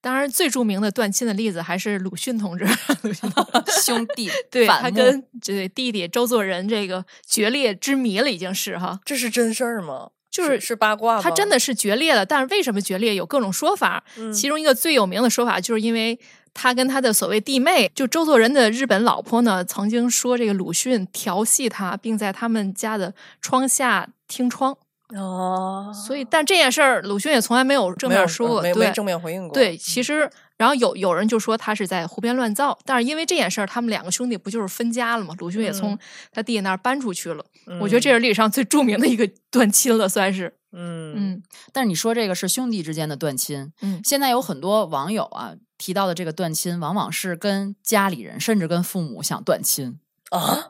[0.00, 2.66] 当然最著名的断亲的例子还是鲁迅同志，
[3.84, 8.98] 兄弟 对他跟这弟弟周作人这个决裂之谜了，已经是哈。
[9.04, 10.10] 这是真事儿吗？
[10.30, 11.20] 就是是八卦？
[11.20, 14.04] 他真的是决裂了，但是为什么决裂有各种说法。
[14.16, 16.18] 嗯其中一个最有名的说法，就是因为
[16.54, 24.78] 他跟他的所谓弟妹，就周作人的日本老婆呢，曾经说这个鲁迅调戏他，并在他们家的窗下听窗。
[25.16, 28.60] 哦，所以，但这件事儿，鲁迅也从来没有正面说过。
[28.60, 29.54] 对没没正面回应过。
[29.54, 35.34] 对，其实，然后有有人就说他是在胡编乱造，但是因为这件事儿，他们两个兄弟不就是分家了吗？
[35.38, 35.98] 鲁迅也从嗯
[36.32, 37.44] 他弟弟那儿搬出去了。
[37.66, 40.54] 嗯，我觉得这是历史上最著名的一个断亲了，算是。
[40.72, 41.42] 嗯嗯
[41.72, 49.98] 但是你说这个是兄弟之间的断亲，嗯现在有很多网友啊提到的这个断亲，往往是跟家里人甚至跟父母想断亲。
[50.30, 50.68] 啊，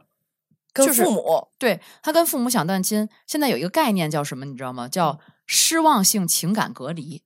[0.73, 1.49] 跟就是父母。
[1.59, 4.89] 对他跟父母想断亲，现在有一个概念叫什么，你知道吗？
[4.89, 7.23] 叫失望性情感隔离。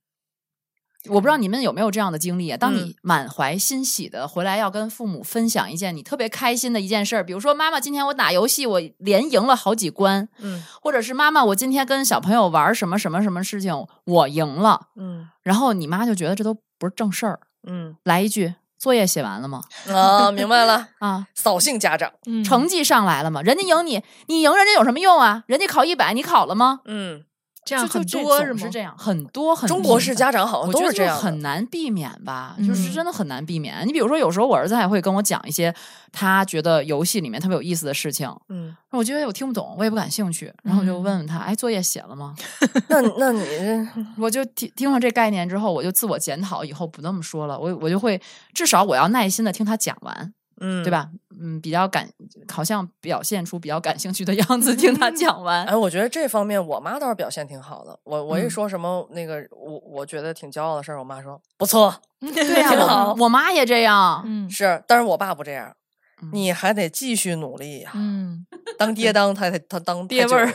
[1.07, 2.57] 我不知道你们有没有这样的经历啊？
[2.57, 2.77] 当嗯。
[2.77, 10.63] 你满怀欣喜的回来要跟父母分享一件你特别开心的一件事儿，比如说妈妈今天我打游戏我连赢了好几关，嗯。
[10.81, 13.71] 或者是妈妈我今天跟小朋友玩什么什么什么事情
[14.05, 15.29] 我赢了，嗯。
[15.43, 17.95] 然后你妈就觉得这都不是正事儿，嗯。
[18.03, 19.61] 来一句作业写完了吗？
[19.89, 22.11] 啊，明白了，啊，扫兴家长。
[22.25, 23.41] 嗯成绩上来了吗？
[23.41, 25.43] 人家赢你，你赢人家有什么用啊？
[25.47, 26.81] 人家考一百，你考了吗？
[26.85, 27.23] 嗯，
[27.65, 28.59] 这样很多是吗？
[28.59, 33.85] 是这样，很多很中国式家长好像都是这样，很难避免吧，就是嗯真的很难避免。
[33.87, 35.73] 你比如说，有时候我儿子还会跟我讲一些
[36.11, 42.35] 他觉得游戏里面特别有意思的事情，嗯，我觉得我听不懂，我也不感兴趣，然后我就嗯问问他，哎，作业写了吗？
[42.87, 43.43] 那那你
[44.17, 47.59] 我就听听了这概念之后，我就自我检讨，以后不那么说了。
[47.59, 48.21] 我我就会
[48.53, 50.91] 至少我要耐心的听他讲完，嗯对？
[50.91, 51.09] 吧？
[51.39, 52.09] 嗯，比较感，
[52.51, 55.65] 好像表现出比较感兴趣的样子，听他讲完。
[55.65, 57.99] 哎，我觉得这方面我妈倒是表现挺好的。
[58.03, 64.23] 我我一嗯说什么那个我我觉得挺骄傲的事儿，我妈说不错， 对呀、我挺好我妈也这样。
[64.25, 65.75] 嗯是，但是我爸不这样
[66.21, 67.91] 嗯，你还得继续努力呀。
[67.93, 68.45] 嗯，
[68.77, 70.53] 当爹当他他他当爹味儿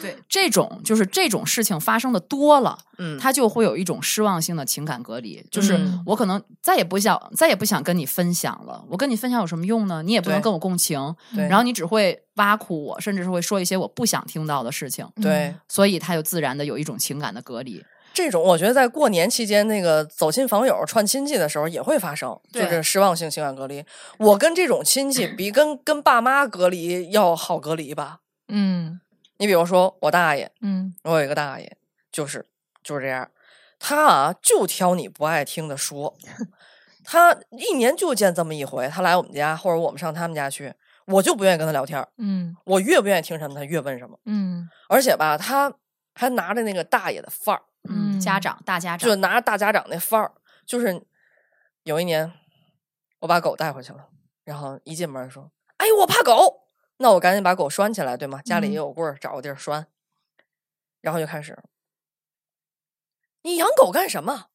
[0.00, 6.02] 对，这种就是这种事情发生的多了，嗯，他就会有一种失望性的情感隔离，就是嗯。
[6.06, 10.02] 我可能再也不想再也不想跟你分享了，我跟你分享有什么用呢？
[10.02, 11.46] 你也不能跟我共情，对。
[11.48, 15.54] 然后你只会挖苦我，甚至是会说一些我不想听到的事情，对。
[15.68, 17.84] 所以他就自然的有一种情感的隔离。
[18.14, 23.84] 这种，我觉得在过年期间，那个走亲访友、串亲戚的时候也会发生，就是失望性情感隔离。
[24.18, 28.20] 我跟这种亲戚比跟跟爸妈隔离要好隔离吧。
[28.48, 29.00] 嗯
[29.38, 31.76] 你比如说我大爷，嗯我有一个大爷，
[32.12, 32.46] 就是
[32.82, 33.28] 就是这样。
[33.80, 36.16] 他啊就挑你不爱听的说，
[37.04, 40.72] 他一年就见这么一回，他来我们家或者我们上他们家去，
[41.06, 45.70] 我就不愿意跟他聊天，嗯我越不愿意听什么，他越问什么，嗯而且吧，他
[46.14, 50.32] 还拿着那个大爷的范儿，嗯，嗯家长大家长就拿着大家长那范儿，
[50.66, 51.04] 就是
[51.82, 52.32] 有一年
[53.20, 54.08] 我把狗带回去了，
[54.44, 56.62] 然后一进门说：“哎，我怕狗。”
[56.98, 58.40] 那我赶紧把狗拴起来，对吗？
[58.42, 59.86] 家里也嗯有棍儿，找个地儿拴。
[61.00, 61.58] 然后就开始，
[63.42, 64.46] 你养狗干什么？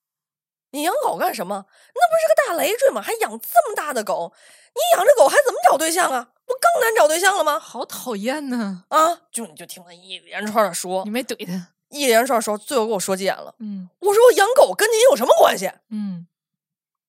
[0.71, 1.65] 你养狗干什么？
[1.67, 3.01] 那不是个大累赘吗？
[3.01, 4.33] 还养这么大的狗？
[4.73, 6.31] 你养着狗还怎么找对象啊？
[6.45, 7.59] 不更难找对象了吗？
[7.59, 8.85] 好讨厌呢！
[8.87, 9.21] 啊！
[9.31, 13.53] 就你就听他一连串的说你，没怼他，一连串说，最后给我说急眼了。
[13.59, 15.71] 嗯我说我养狗跟您有什么关系？
[15.89, 16.27] 嗯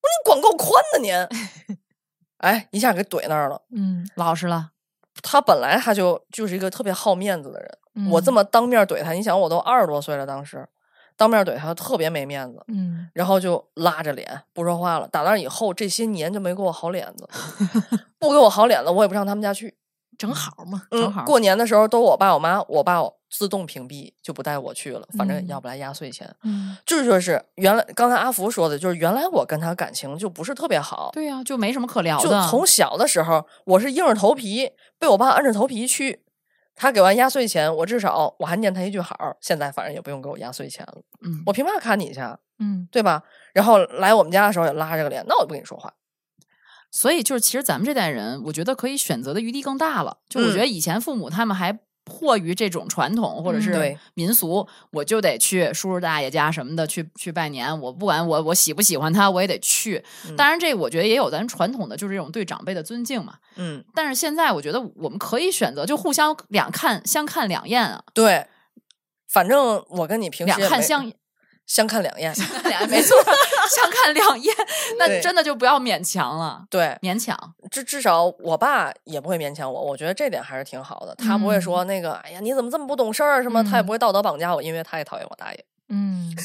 [0.02, 1.14] 我说你管够宽的您。
[2.38, 3.60] 哎，一下给怼那儿了。
[3.70, 4.70] 嗯，老实了，
[5.22, 10.66] 他本来他就就是一个特别好面子的人，我这么么当面怼他，你想我都二十多岁了，当时
[11.18, 15.06] 当面怼他特别没面子，嗯然后就拉着脸不说话了。
[15.08, 17.28] 打那以后，这些年就没给我好脸子，
[18.18, 19.76] 不给我好脸子，我也不上他们家去。
[20.16, 26.34] 正好嘛，嗯，正好过年的时候都我爸我妈，我爸自动屏蔽，就不带我去了，反正嗯要不来压岁钱。
[26.42, 32.46] 嗯这就是原来刚才阿福说的，就是原来我跟他感情就不是特别好，对呀、就没什么可聊就的。
[32.48, 36.24] 从小的时候，我是硬着头皮被我爸摁着头皮去。
[36.76, 39.14] 他给完压岁钱，我至少我还念他一句好。
[39.40, 42.38] 现在反正也不用给我压岁钱了，嗯，我凭嘛看你去啊？
[42.58, 43.22] 嗯对吧？
[43.52, 45.92] 然后来我们家的时候也拉着个脸，那我也不跟你说话。
[46.90, 50.18] 所以就是其实咱们这代人，我觉得可以选择的余地更大了。
[50.28, 57.78] 就我嗯觉得以前父母他们还迫于这种传统或者嗯是民俗，我就得去叔叔大爷家什么的去去拜年。
[57.80, 60.03] 我不管我我喜不喜欢他，我也得去。
[60.28, 63.34] 嗯当然，这我觉得也有咱传统的，就是这种对长辈的尊敬嘛。
[63.57, 68.46] 嗯，但是现在我觉得我们可以选择，就互相两看相看两厌啊，对，
[69.28, 71.12] 反正我跟你平时两看相
[71.70, 72.34] 相看两厌。
[72.64, 73.16] 两 没错，
[73.70, 74.52] 相看两厌，
[74.98, 77.38] 那真的就不要勉强了，对，勉强。
[77.70, 81.14] 至至少我爸也不会勉强我，我觉得这点还是挺好的。
[81.14, 83.62] 他不会说那个，哎呀，你怎么这么不懂事儿什么？
[83.62, 85.64] 他也嗯不会道德绑架我，因为他也讨厌我大爷。
[85.92, 86.34] 嗯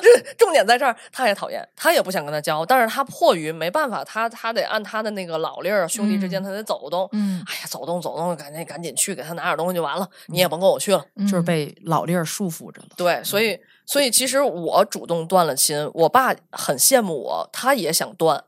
[0.00, 7.08] 这 重点在这儿，他也讨厌，他也不想跟他交，但是他迫于没办法，他他得按他的那个老例儿，兄弟之间嗯他得走动。
[7.12, 11.04] 嗯，哎呀，走动走动，赶紧赶紧去给他拿点东西就完了，你也甭跟我去了。
[11.20, 12.88] 就是嗯被老粒儿束缚着了。
[12.96, 18.44] 对，所以所以其实我主动断了亲，我爸很羡慕我，他也想断。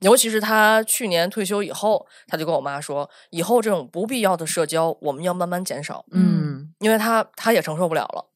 [0.00, 8.26] 尤其是他去年退休以后，他就跟我妈说，以后这种不必要的社交，我们要慢慢减少，嗯，因为他他也承受不了了。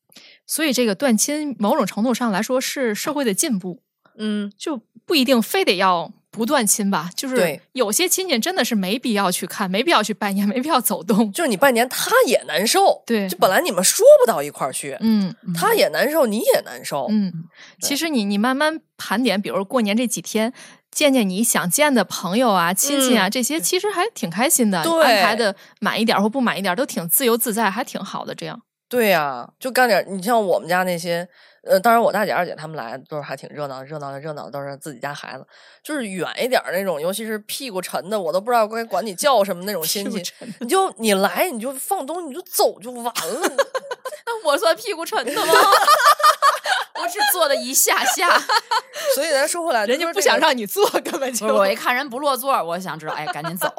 [0.49, 3.81] 所以这个断亲某种程度上来说是社会的进步，
[4.17, 7.11] 嗯，就不一定非得要不断亲吧。
[7.15, 11.31] 就是对有些亲戚真的是没必要去看，没必要去拜年，没必要走动。
[11.31, 13.03] 就是你拜年，他也难受。
[13.07, 17.07] 对就本来你们说不到一块儿去，嗯他也难受，你也难受。
[17.11, 17.33] 嗯，
[17.81, 20.53] 其实你你慢慢盘点，比如过年这几天。
[20.91, 24.81] 见见你想见的朋友啊、亲戚啊，这些其实还挺开心的。
[24.81, 28.35] 安排的满一点或不满一点，都挺自由自在，还挺好的。
[28.35, 30.05] 这样，对呀、就干点儿。
[30.09, 31.29] 你像我们家那些，
[31.63, 35.47] 呃，当然我大姐、二姐他们来都是还挺热闹，热闹的热闹的都是自己家孩子。
[35.83, 40.23] 就是远一点儿那种，尤其是屁股沉的，我都不知道该管你叫什么那种亲戚。
[40.61, 43.13] 你就你来你就放东西你就走就完了。
[44.27, 45.53] 那我算屁股沉的吗？
[47.01, 48.37] 我只坐了一下下，
[49.15, 53.73] 所以咱说回来，人家不想让你坐，根本就我一看人不落座，我想知道，哎，赶紧走。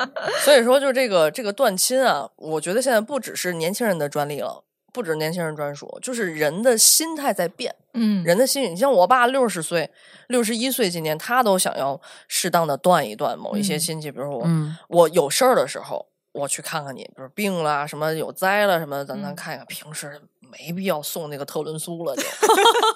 [0.45, 7.73] 所以说，就这个这个断亲啊，我觉得现在不只是年轻人的专利了，不只是年轻人专属，就是人的心态在变。
[7.93, 8.23] 嗯。
[8.23, 9.89] 人的心理，你像我爸六十岁、
[10.27, 13.79] 六十一岁，今年他都想要适当的断一断某一些嗯。
[13.79, 14.75] 亲戚，比如说我、嗯。
[14.87, 16.05] 我有事儿的时候，
[16.39, 19.65] 我去看看你，比如病了什么有灾了什么，咱咱嗯看一看。
[19.67, 22.23] 平时没必要送那个特仑苏了，就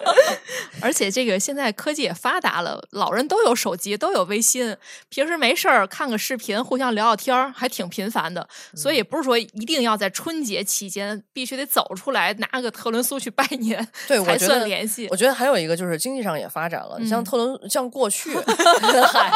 [0.82, 4.76] 而且这个现在科技也发达了，老人都有手机，都有微信，
[5.10, 8.48] 平时没事儿看个视频，互相聊聊天儿，还挺频繁的。
[8.76, 15.16] 所以不是说一定要在春节期间必须得走出来拿个特仑苏去拜年， 对我才觉得算联系我。
[15.16, 18.34] 觉得还有一个就是经济上也发展了，你像嗯特仑，像过去，
[19.14, 19.32] 嗨，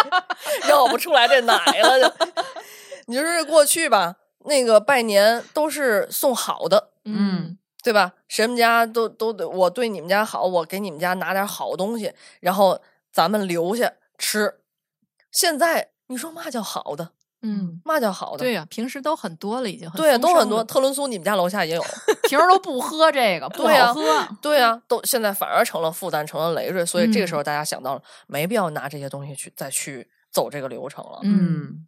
[0.68, 2.14] 绕不出来这奶了就。
[3.08, 8.14] 你就是过去吧，那个拜年都是送好的，嗯对吧？
[8.28, 12.82] 谁们家都都得我对你们家好，我给你们家拿点好东西，然后
[13.12, 14.56] 咱们留下吃。
[15.32, 17.12] 现在你说嘛叫好的？
[17.44, 18.40] 嗯，嘛叫好的？
[18.40, 20.64] 对呀、平时都很多了，已经很对呀，都很多。
[20.64, 21.86] 特仑苏你们家楼下也有。
[22.28, 24.28] 平时都不喝这个， 不对呀好喝。
[24.42, 26.86] 对呀、都现在反而成了负担，成了累赘。
[26.86, 31.20] 所以这个时嗯候大家想到了，没必要拿这些东西去再去走这个流程了。
[31.24, 31.88] 嗯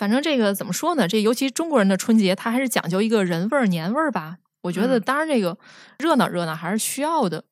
[0.00, 1.06] 反正这个怎么说呢？
[1.06, 4.38] 这尤其中国人的春节，它还是讲究一个人味儿、年味儿吧。
[4.62, 5.58] 我觉得，嗯当然这个
[5.98, 7.44] 热闹热闹还是需要的。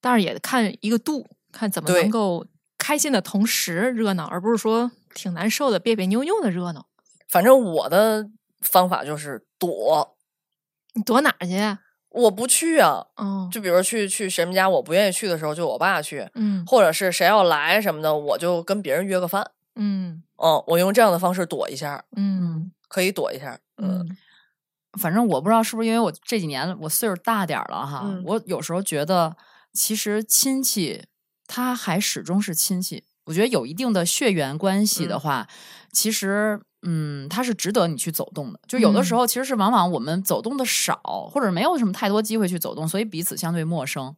[0.00, 2.44] 但是也看一个度，看怎么能够
[2.76, 6.86] 开心的同时热闹，而不是说挺难受的别别扭扭的热闹。
[7.28, 8.30] 反正我的
[8.62, 10.16] 方法就是躲，
[10.94, 11.78] 你躲哪儿去啊？
[12.10, 13.06] 我不去啊。
[13.14, 19.52] 哦，就比如去去谁们家，我不愿意去的时候，就我爸去，嗯或者是谁要来什么的，我就跟别人约个饭。
[19.76, 23.58] 嗯嗯，我用这样的方式躲一下，嗯可以躲一下。
[23.76, 24.16] 嗯，嗯
[24.98, 29.36] 反正我不知道是不是因为我这几年我岁数大点儿了哈，嗯我有时候觉得
[29.72, 31.04] 其实亲戚
[31.46, 33.04] 他还始终是亲戚。
[33.26, 35.48] 我觉得有一定的血缘关系的嗯话，
[35.92, 38.60] 其实嗯，他是值得你去走动的。
[38.68, 41.00] 就有的时嗯候其实是往往我们走动的少，
[41.32, 44.14] 或者没有什么太多机会去走动，所以彼此相对陌生。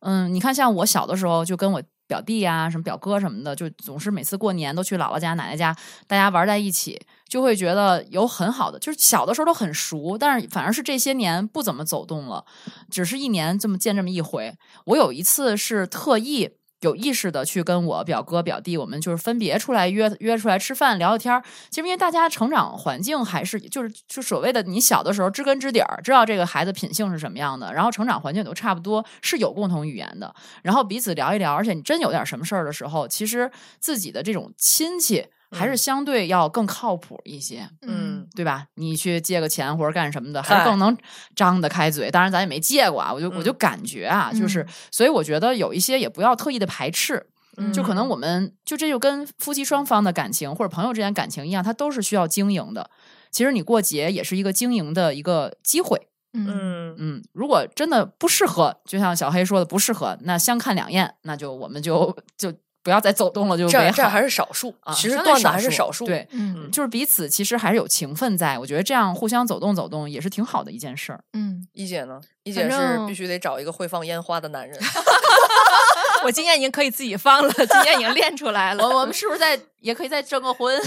[0.00, 5.76] 嗯，你看，像我小的时候就跟我表弟啊、什么表哥什么的，就总是每次过年都去姥姥家、奶奶家，
[6.06, 12.44] 大家玩在一起，就会觉得有很好的，就是小的时候都很熟，但是反而是这些年不怎么走动了，
[12.90, 14.54] 只是一年这么见这么一回。
[14.84, 16.55] 我有一次是特意。
[16.80, 21.42] 有意识的去跟我表哥表弟，我们就是分别出来约约出来吃饭聊聊天儿。
[21.70, 31.54] 其实因为大家成长环境还是就是就所谓的你小的时候知根知底儿，知道这个孩子品性是什么样的，然后成长环境都差不多，是有共同语言的，然后彼此聊一聊。
[31.54, 33.50] 而且你真有点什么事儿的时候，其实
[33.80, 37.68] 自己的这种亲戚还是嗯相对要更靠谱一些。
[37.82, 38.66] 嗯对吧？
[38.74, 40.96] 你去借个钱或者干什么的，还是更能
[41.34, 42.10] 张得开嘴。
[42.10, 47.26] 当然，咱也没借过啊，我就我就嗯感觉啊，就是嗯所以我觉得有一些也不要特意的排斥，
[47.72, 52.90] 就可能嗯我们就这就跟夫妻双方的感情或者朋友之间感情一样，它都是需要经营的。
[53.30, 56.08] 其实你过节也是一个经营的一个机会。
[56.38, 62.52] 嗯嗯嗯，如果真的不适合，就像小黑说的不适合，那相看两厌，那就我们就就
[62.86, 63.66] 不要再走动了，就。
[63.68, 66.06] 这样这还是少数，啊其实断的还是少数。
[66.06, 71.18] 对，嗯就是彼此其实还是有情分在，我觉得这样互相走动走动也是挺好的一件事儿。
[71.32, 72.20] 嗯，一姐呢？
[72.44, 74.78] 一姐是必须得找一个会放烟花的男人。
[76.22, 78.84] 我今年已经可以自己放了，今年已经练出来了。
[78.84, 80.76] 我我们是不是在也可以再征个婚？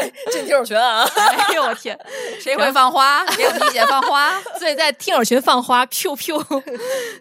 [0.00, 1.04] 哎，进听友群啊！
[1.14, 1.98] 哎呦我天！
[2.40, 3.22] 谁会放花？
[3.36, 4.40] 给我们一姐放花。
[4.58, 6.62] 所以在听友群放花，，Q Q。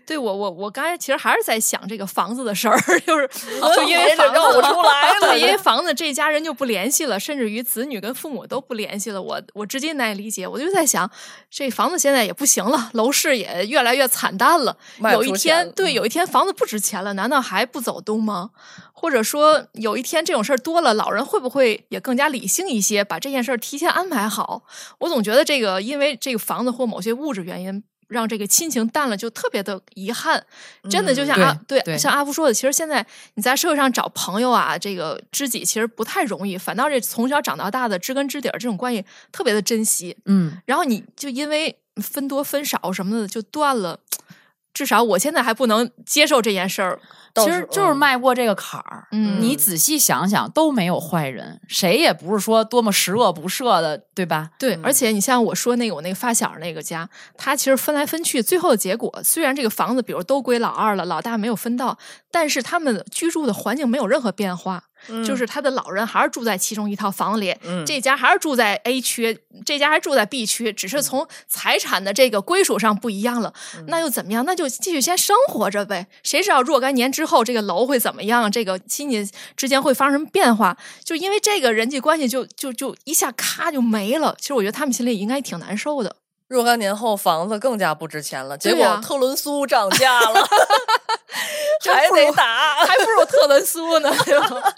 [0.05, 3.29] 对我我我刚才其实还是在想这个房子的事儿，就是
[3.75, 9.21] 就因为房子出来了对，因为房子这一家人就不联系了，甚至于子女跟父母都不联系了。
[9.21, 11.09] 我我直接难以理解，我就在想，
[11.49, 14.77] 这房子现在也不行了，楼市也越来越惨淡了。
[15.11, 18.51] 有一天，对，嗯有一天房子不值钱了，难道还不走动吗？
[19.01, 24.61] 或者说，有一天这种事儿多了，老人会不会也更加理性一些，把这件事儿提前安排好？
[24.99, 30.45] 我总觉得这个，因为这个房子或某些物质原因，让这个亲情淡了，就特别的遗憾。
[30.87, 40.15] 真的就像嗯阿、对对像阿福说的，其实现在你在社会上找朋友啊，这个知己其实不太容易，反倒这从小长到大的知根知底儿这种关系特别的珍惜。
[40.25, 43.99] 嗯，然后你就因为分多分少什么的就断了，
[44.75, 46.99] 至少我现在还不能接受这件事儿。
[47.33, 49.07] 倒其实就是嗯迈过这个坎儿。
[49.11, 54.51] 嗯你仔细想想，都没有坏人，谁也不是说多么十恶不赦的，对吧？
[54.59, 61.97] 对，而嗯且你像我说那个我那个发小那个家，他其实分来分去，最后的结果虽然这个房子比如都归老二了，老大没有分到，
[62.31, 64.83] 但是他们居住的环境没有任何变化，
[65.25, 73.53] 就是他的老人还是住在其中一套房里，嗯这家还是住在 A 区，这家还住在 B 区，只是从财产的这个归属上不一样了。
[73.87, 74.45] 那又怎么样？
[74.45, 76.07] 那就继续先生活着呗。
[76.23, 78.51] 谁知道若干年之后这个楼会怎么样？
[78.51, 80.77] 这个亲戚之间会发生什么变化？
[81.03, 84.35] 就因为这个人际关系就就就一下咔就没了。
[84.39, 86.15] 其实我觉得他们心里应该挺难受的。
[86.47, 90.45] 若干年后房子更加不值钱了，结果特仑苏涨价了，
[91.93, 92.75] 还得打。
[92.85, 94.73] 还不如特仑苏呢， 对吧？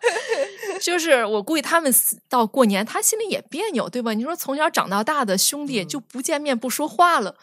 [0.82, 1.94] 就是我估计他们
[2.30, 4.14] 到过年，他心里也别扭，对吧？
[4.14, 7.36] 你说从小长到大的兄弟就不见面不说话了，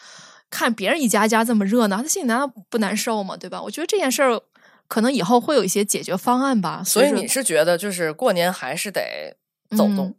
[0.50, 3.36] 看别人一家家这么热闹，他心里难道不难受吗？
[3.36, 3.60] 对吧？
[3.62, 4.40] 我觉得这件事儿
[4.88, 6.82] 可能以后会有一些解决方案吧。
[6.84, 9.36] 所以你是觉得，就是过年还是得
[9.76, 10.14] 走动嗯？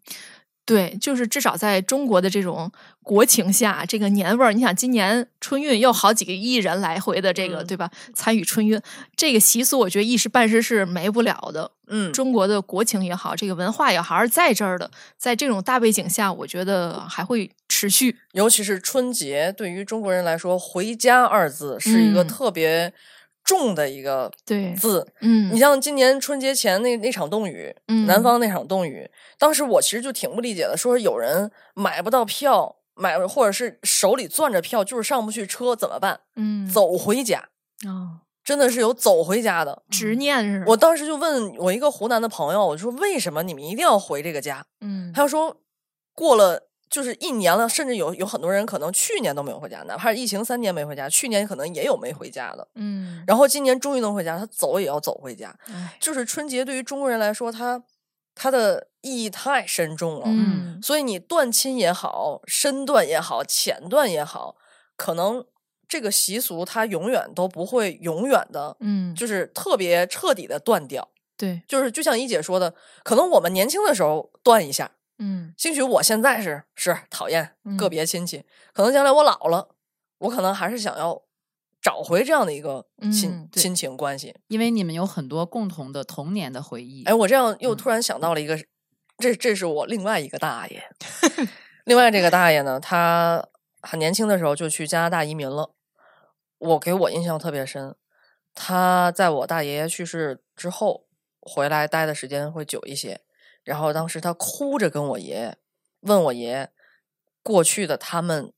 [0.71, 2.71] 对，就是至少在中国的这种
[3.03, 7.91] 国情下，这个年味儿，你想今年春运又好几个亿人来回的这个，嗯对吧？
[8.13, 8.81] 参与春运
[9.15, 11.71] 这个习俗，我觉得一时半时是没不了的。
[11.87, 14.89] 嗯，中国的国情也好，这个文化也好，还是在这儿的。
[15.17, 18.15] 在这种大背景下，我觉得还会持续。
[18.31, 22.93] 尤其是春节，对于中国人来说，“回家”二字是一个嗯特别
[23.51, 25.05] 重的一个对，字。
[25.19, 36.21] 嗯你像今年春节前那那场冻雨，嗯南方那场冻雨，当时我其实就挺不理解的，说有人买不到票，买或者是手里攥着票就是上不去车，怎么办？
[36.37, 37.49] 嗯，走回家，
[37.85, 39.83] 哦，真的是有走回家的。
[39.89, 44.65] 执念我当时就问我一个湖南的朋友，我说为什么你们一定要回这个家？
[44.79, 45.57] 嗯他就说
[46.15, 52.67] 过了就是一年了，甚至有有很多人可能去年都没有回家，哪怕是疫情三年没回家，去年可能也有没回家的。
[52.75, 55.57] 嗯，然后今年终于能回家，他走也要走回家。
[55.67, 57.81] 哎就是春节对于中国人来说，它
[58.35, 60.25] 它的意义太深重了。
[60.27, 64.57] 嗯所以你断亲也好，身断也好，浅断也好，
[64.97, 65.45] 可能
[65.87, 71.07] 这个习俗它永远都不会永远的，嗯，就是特别彻底的断掉。
[71.37, 72.73] 对，就是就像一姐说的，
[73.03, 74.91] 可能我们年轻的时候断一下，
[75.23, 78.43] 嗯兴许我现在是是讨厌个嗯别亲戚，
[78.73, 79.69] 可能将来我老了，
[80.17, 81.21] 我可能还是想要
[81.79, 84.35] 找回这样的一个亲、嗯亲情关系。
[84.47, 87.03] 因为你们有很多共同的童年的回忆。
[87.03, 88.57] 哎，我这样又嗯突然想到了一个，
[89.19, 90.83] 这这是我另外一个大爷，
[91.85, 93.47] 另外这个大爷呢，他
[93.81, 95.73] 很年轻的时候就去加拿大移民了，
[96.57, 97.95] 我给我印象特别深。
[98.53, 101.05] 他在我大爷爷去世之后
[101.39, 103.21] 回来待的时间会久一些，
[103.63, 105.57] 然后当时他哭着跟我爷爷
[106.01, 106.69] 问我爷爷
[107.43, 108.51] 过去的他们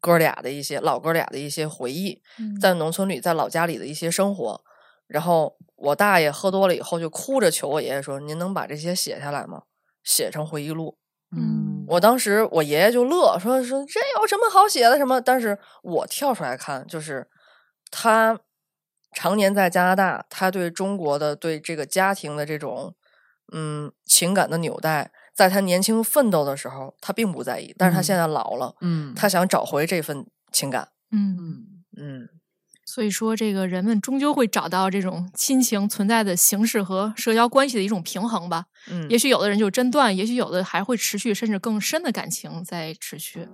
[0.00, 4.64] 哥俩的一些老哥俩的一些回忆，嗯在农村里，在老家里的一些生活。
[5.06, 9.64] 然后我大爷喝多了以后，就哭着求我爷爷说：“您能把这些写下来吗？
[10.02, 10.96] 写成回忆录。”
[11.36, 14.96] 嗯，我当时我爷爷就乐说：“说这有什么好写的？
[14.96, 17.28] 什么？”但是我跳出来看，就是
[17.90, 18.40] 他
[19.14, 22.94] 常年在加拿大，他对中国的对这个家庭的这种
[23.52, 30.88] 嗯情感的纽带，在他年轻奋斗的时候，他并不在意，但是他现在老了，嗯，他想找回这份情感。
[31.10, 32.28] 嗯，嗯嗯，
[32.84, 38.64] 所以说这个人们终究会找到这种亲情存在的形式和社交关系的一种平衡吧。
[38.90, 43.46] 嗯也许有的人就真断，也许有的还会持续，甚至更深的感情在持续。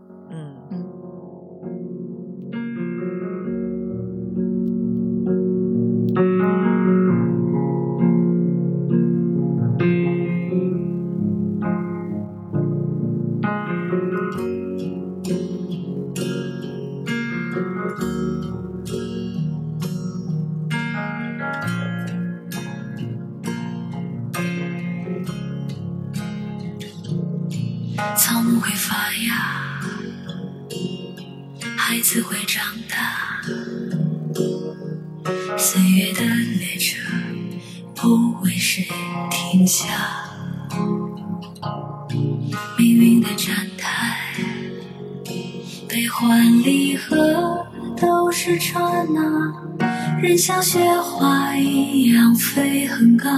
[50.39, 53.29] 像雪花一样飞很高，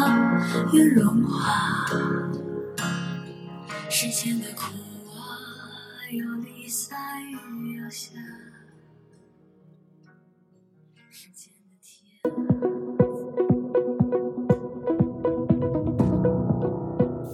[0.70, 1.86] 又融化。
[3.88, 4.64] 世间的苦
[5.16, 5.24] 啊，
[6.12, 6.98] 有离散
[7.32, 8.10] 雨要下。